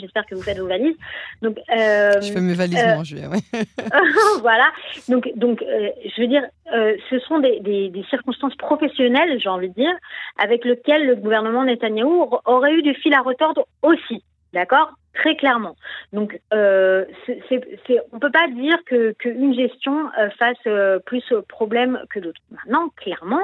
J'espère 0.00 0.24
que 0.24 0.34
vous 0.34 0.40
faites 0.40 0.58
vos 0.58 0.66
valises. 0.66 0.96
Donc, 1.42 1.58
je 1.68 2.32
fais 2.32 2.40
mes 2.40 2.54
valises 2.54 2.82
en 2.82 3.04
juillet. 3.04 3.26
Ouais. 3.26 3.42
voilà. 4.40 4.72
Donc, 5.10 5.30
donc 5.36 5.62
je 5.62 6.22
veux 6.22 6.26
dire, 6.26 6.42
ce 6.72 7.18
sont 7.28 7.40
des, 7.40 7.60
des, 7.60 7.90
des 7.90 8.02
circonstances 8.04 8.54
professionnelles, 8.54 9.38
j'ai 9.38 9.50
envie 9.50 9.68
de 9.68 9.74
dire, 9.74 9.94
avec 10.38 10.64
lesquelles 10.64 11.06
le 11.06 11.16
gouvernement 11.16 11.64
Netanyahou 11.64 12.30
aurait 12.46 12.72
eu 12.72 12.80
du 12.80 12.94
fil 12.94 13.12
à 13.12 13.20
retordre 13.20 13.66
aussi. 13.82 14.24
D'accord? 14.52 14.92
Très 15.14 15.36
clairement. 15.36 15.76
Donc, 16.12 16.40
euh, 16.54 17.04
on 17.28 18.16
ne 18.16 18.18
peut 18.18 18.30
pas 18.30 18.48
dire 18.48 18.76
qu'une 19.18 19.54
gestion 19.54 20.10
euh, 20.18 20.30
fasse 20.38 20.56
euh, 20.66 20.98
plus 21.00 21.24
problème 21.48 22.02
que 22.10 22.18
d'autres. 22.18 22.40
Maintenant, 22.50 22.88
clairement, 22.96 23.42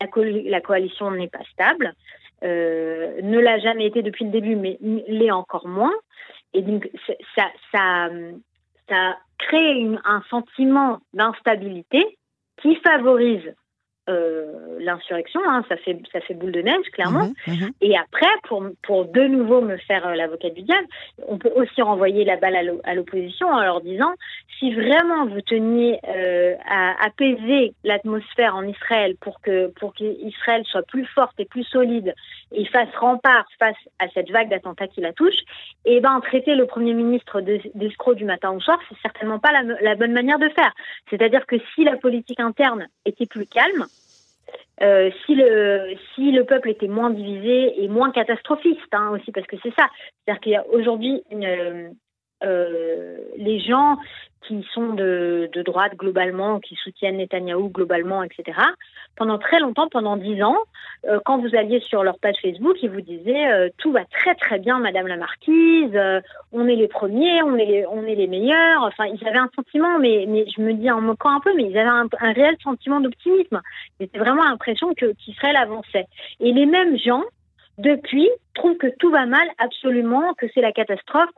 la, 0.00 0.60
coalition 0.60 1.10
n'est 1.10 1.28
pas 1.28 1.44
stable, 1.52 1.92
euh, 2.42 3.20
ne 3.22 3.38
l'a 3.38 3.58
jamais 3.58 3.86
été 3.86 4.02
depuis 4.02 4.24
le 4.24 4.30
début, 4.30 4.56
mais 4.56 4.78
l'est 4.80 5.30
encore 5.30 5.68
moins. 5.68 5.92
Et 6.54 6.62
donc, 6.62 6.90
ça, 7.36 7.44
ça 7.72 8.08
crée 9.38 9.86
un 10.04 10.22
sentiment 10.30 11.00
d'instabilité 11.12 12.18
qui 12.62 12.76
favorise 12.76 13.54
euh, 14.08 14.78
l'insurrection, 14.80 15.40
hein, 15.46 15.62
ça 15.68 15.76
fait 15.76 16.00
ça 16.10 16.20
fait 16.20 16.34
boule 16.34 16.52
de 16.52 16.62
neige 16.62 16.86
clairement. 16.92 17.30
Mhm, 17.46 17.54
mhm. 17.54 17.70
Et 17.82 17.96
après, 17.96 18.30
pour 18.44 18.64
pour 18.82 19.04
de 19.04 19.22
nouveau 19.22 19.60
me 19.60 19.76
faire 19.76 20.06
euh, 20.06 20.14
l'avocat 20.14 20.50
du 20.50 20.62
diable, 20.62 20.86
on 21.28 21.38
peut 21.38 21.52
aussi 21.54 21.82
renvoyer 21.82 22.24
la 22.24 22.36
balle 22.36 22.80
à 22.84 22.94
l'opposition 22.94 23.48
en 23.48 23.60
leur 23.60 23.82
disant 23.82 24.12
si 24.58 24.72
vraiment 24.74 25.26
vous 25.26 25.42
teniez 25.42 25.98
euh, 26.08 26.54
à 26.66 27.04
apaiser 27.04 27.74
l'atmosphère 27.84 28.56
en 28.56 28.62
Israël 28.62 29.16
pour 29.20 29.40
que 29.42 29.68
pour 29.78 29.92
qu'Israël 29.94 30.64
soit 30.64 30.82
plus 30.82 31.04
forte 31.06 31.38
et 31.38 31.44
plus 31.44 31.64
solide 31.64 32.14
et 32.52 32.64
fasse 32.64 32.94
rempart 32.98 33.46
face 33.58 33.76
à 33.98 34.08
cette 34.08 34.30
vague 34.30 34.48
d'attentats 34.48 34.88
qui 34.88 35.00
la 35.00 35.12
touche, 35.12 35.38
et 35.84 35.96
eh 35.96 36.00
ben 36.00 36.20
traiter 36.20 36.54
le 36.54 36.66
premier 36.66 36.94
ministre 36.94 37.40
d'escroc 37.74 38.16
du 38.16 38.24
matin 38.24 38.50
au 38.50 38.60
soir, 38.60 38.78
c'est 38.88 38.98
certainement 39.02 39.38
pas 39.38 39.52
la, 39.52 39.62
la 39.80 39.94
bonne 39.94 40.12
manière 40.12 40.38
de 40.38 40.48
faire. 40.48 40.74
C'est-à-dire 41.10 41.46
que 41.46 41.56
si 41.74 41.84
la 41.84 41.96
politique 41.96 42.40
interne 42.40 42.88
était 43.04 43.26
plus 43.26 43.46
calme, 43.46 43.86
euh, 44.82 45.10
si 45.24 45.34
le 45.34 45.94
si 46.14 46.32
le 46.32 46.44
peuple 46.44 46.70
était 46.70 46.88
moins 46.88 47.10
divisé 47.10 47.82
et 47.82 47.88
moins 47.88 48.10
catastrophiste 48.10 48.92
hein, 48.92 49.10
aussi 49.10 49.30
parce 49.32 49.46
que 49.46 49.56
c'est 49.62 49.74
ça. 49.74 49.88
C'est-à-dire 50.24 50.40
qu'il 50.40 50.52
y 50.52 50.56
a 50.56 50.66
aujourd'hui 50.68 51.22
une 51.30 51.94
euh, 52.42 53.18
les 53.36 53.60
gens 53.60 53.96
qui 54.46 54.66
sont 54.74 54.94
de, 54.94 55.48
droite 55.64 55.92
globalement, 55.96 56.58
qui 56.60 56.74
soutiennent 56.74 57.18
Netanyahou 57.18 57.68
globalement, 57.68 58.22
etc. 58.22 58.58
Pendant 59.14 59.38
très 59.38 59.60
longtemps, 59.60 59.88
pendant 59.88 60.16
dix 60.16 60.42
ans, 60.42 60.56
euh, 61.06 61.20
quand 61.24 61.38
vous 61.38 61.54
alliez 61.54 61.80
sur 61.80 62.02
leur 62.02 62.18
page 62.18 62.36
Facebook, 62.42 62.76
ils 62.82 62.90
vous 62.90 63.02
disaient 63.02 63.52
euh, 63.52 63.68
tout 63.78 63.92
va 63.92 64.04
très 64.06 64.34
très 64.34 64.58
bien, 64.58 64.78
Madame 64.80 65.06
la 65.06 65.16
Marquise, 65.16 65.96
on 66.52 66.66
est 66.66 66.74
les 66.74 66.88
premiers, 66.88 67.42
on 67.42 67.56
est 67.56 67.66
les, 67.66 67.86
on 67.86 68.04
est 68.04 68.14
les 68.14 68.26
meilleurs. 68.26 68.82
Enfin, 68.82 69.04
ils 69.06 69.24
avaient 69.28 69.38
un 69.38 69.50
sentiment, 69.54 69.98
mais, 69.98 70.26
je 70.56 70.62
me 70.62 70.72
dis 70.72 70.90
en 70.90 71.00
moquant 71.00 71.36
un 71.36 71.40
peu, 71.40 71.54
mais 71.54 71.64
ils 71.64 71.78
avaient 71.78 71.88
un, 71.88 72.08
un 72.20 72.32
réel 72.32 72.56
sentiment 72.64 73.00
d'optimisme. 73.00 73.60
C'était 74.00 74.18
vraiment 74.18 74.44
l'impression 74.44 74.94
que 74.94 75.12
qu'Israël 75.12 75.56
avançait. 75.56 76.06
Et 76.40 76.52
les 76.52 76.66
mêmes 76.66 76.98
gens 76.98 77.22
depuis, 77.80 78.28
trouvent 78.60 78.76
que 78.76 78.94
tout 78.98 79.10
va 79.10 79.24
mal 79.24 79.48
absolument, 79.58 80.34
que 80.34 80.46
c'est 80.52 80.60
la 80.60 80.72
catastrophe, 80.72 81.30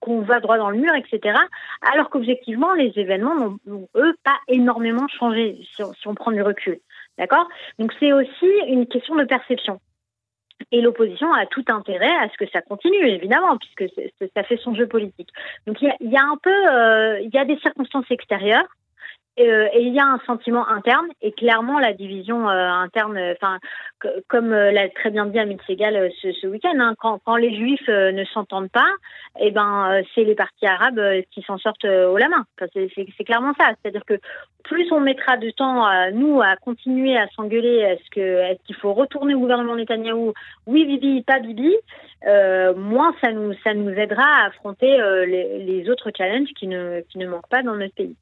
qu'on 0.00 0.20
va 0.22 0.40
droit 0.40 0.56
dans 0.56 0.70
le 0.70 0.78
mur, 0.78 0.94
etc. 0.94 1.38
Alors 1.82 2.08
qu'objectivement, 2.08 2.72
les 2.72 2.92
événements 2.96 3.34
n'ont, 3.66 3.88
eux, 3.96 4.14
pas 4.24 4.38
énormément 4.48 5.06
changé, 5.08 5.58
si 5.74 5.82
on, 6.06 6.14
prend 6.14 6.32
du 6.32 6.42
recul. 6.42 6.80
D'accord? 7.18 7.46
Donc 7.78 7.92
c'est 8.00 8.12
aussi 8.12 8.50
une 8.66 8.86
question 8.86 9.14
de 9.14 9.24
perception. 9.24 9.80
Et 10.72 10.80
l'opposition 10.80 11.32
a 11.32 11.46
tout 11.46 11.64
intérêt 11.68 12.14
à 12.16 12.28
ce 12.30 12.36
que 12.38 12.50
ça 12.50 12.62
continue, 12.62 13.06
évidemment, 13.06 13.58
puisque 13.58 13.92
ça 14.34 14.42
fait 14.42 14.58
son 14.58 14.74
jeu 14.74 14.86
politique. 14.86 15.28
Donc 15.66 15.80
il 15.82 15.88
y 15.88 15.90
a, 15.90 15.96
y 16.00 16.16
a, 16.16 16.22
un 16.22 16.36
peu, 16.42 16.50
euh, 16.50 17.20
il 17.20 17.30
y 17.32 17.38
a 17.38 17.44
des 17.44 17.58
circonstances 17.58 18.10
extérieures 18.10 18.68
euh, 19.38 19.68
et 19.72 19.82
il 19.82 19.94
y 19.94 20.00
a 20.00 20.06
un 20.06 20.18
sentiment 20.26 20.68
interne 20.68 21.06
et 21.22 21.32
clairement 21.32 21.78
la 21.78 21.92
division 21.92 22.48
euh, 22.48 22.68
interne, 22.68 23.18
enfin 23.32 23.58
comme 24.28 24.52
euh, 24.52 24.72
l'a 24.72 24.88
très 24.88 25.10
bien 25.10 25.26
dit 25.26 25.38
Amit 25.38 25.58
Segal 25.66 26.10
ce, 26.20 26.46
week-end, 26.46 26.78
hein, 26.78 26.94
quand, 26.98 27.36
les 27.36 27.54
Juifs 27.54 27.88
ne 27.88 28.24
s'entendent 28.24 28.70
pas, 28.70 28.88
et 29.38 29.46
eh 29.46 29.50
ben 29.50 30.02
c'est 30.14 30.24
les 30.24 30.34
partis 30.34 30.66
arabes 30.66 31.00
qui 31.30 31.42
s'en 31.42 31.58
sortent 31.58 31.84
au 31.84 32.16
la 32.16 32.28
main. 32.28 32.44
C'est 32.74 33.24
clairement 33.24 33.54
ça. 33.58 33.70
C'est-à-dire 33.80 34.04
que 34.04 34.18
plus 34.64 34.90
on 34.90 35.00
mettra 35.00 35.36
de 35.36 35.50
temps 35.50 35.86
nous 36.12 36.40
à 36.42 36.56
continuer 36.56 37.16
à 37.16 37.28
s'engueuler, 37.28 37.78
est-ce 37.78 38.10
qu'il 38.10 38.74
faut 38.76 38.92
retourner 38.92 39.34
au 39.34 39.40
gouvernement 39.40 39.76
Netanyahou 39.76 40.34
Oui, 40.66 40.84
Bibi, 40.86 41.22
pas 41.22 41.38
Bibi. 41.38 41.74
moins 42.26 43.14
ça 43.22 43.32
nous 43.32 43.54
ça 43.64 43.74
nous 43.74 43.90
aidera 43.90 44.24
à 44.24 44.46
affronter 44.48 44.98
les, 45.26 45.58
les, 45.60 45.88
autres 45.88 46.10
challenges 46.16 46.52
qui 46.58 46.66
ne 46.66 47.00
qui 47.02 47.18
ne 47.18 47.28
manquent 47.28 47.48
pas 47.48 47.62
dans 47.62 47.76
notre 47.76 47.94
pays. 47.94 48.16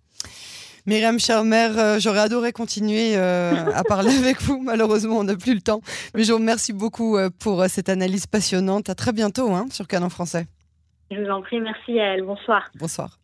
Myriam 0.88 1.18
Charmer, 1.18 1.68
euh, 1.77 1.98
j'aurais 2.01 2.20
adoré 2.20 2.51
continuer 2.51 3.14
euh, 3.14 3.53
à 3.74 3.85
parler 3.85 4.09
avec 4.18 4.40
vous. 4.40 4.59
Malheureusement, 4.62 5.18
on 5.18 5.24
n'a 5.24 5.37
plus 5.37 5.53
le 5.53 5.61
temps. 5.61 5.83
Mais 6.14 6.24
je 6.24 6.33
vous 6.33 6.38
remercie 6.38 6.72
beaucoup 6.72 7.18
euh, 7.18 7.29
pour 7.29 7.62
cette 7.66 7.90
analyse 7.90 8.27
passionnante. 8.27 8.88
À 8.88 8.94
très 8.94 9.12
bientôt 9.12 9.53
hein, 9.53 9.66
sur 9.70 9.87
Canon 9.87 10.09
Français. 10.09 10.46
Je 11.11 11.18
vous 11.18 11.29
en 11.29 11.42
prie, 11.42 11.61
merci 11.61 12.01
à 12.01 12.14
elle. 12.14 12.22
Bonsoir. 12.22 12.70
Bonsoir. 12.74 13.18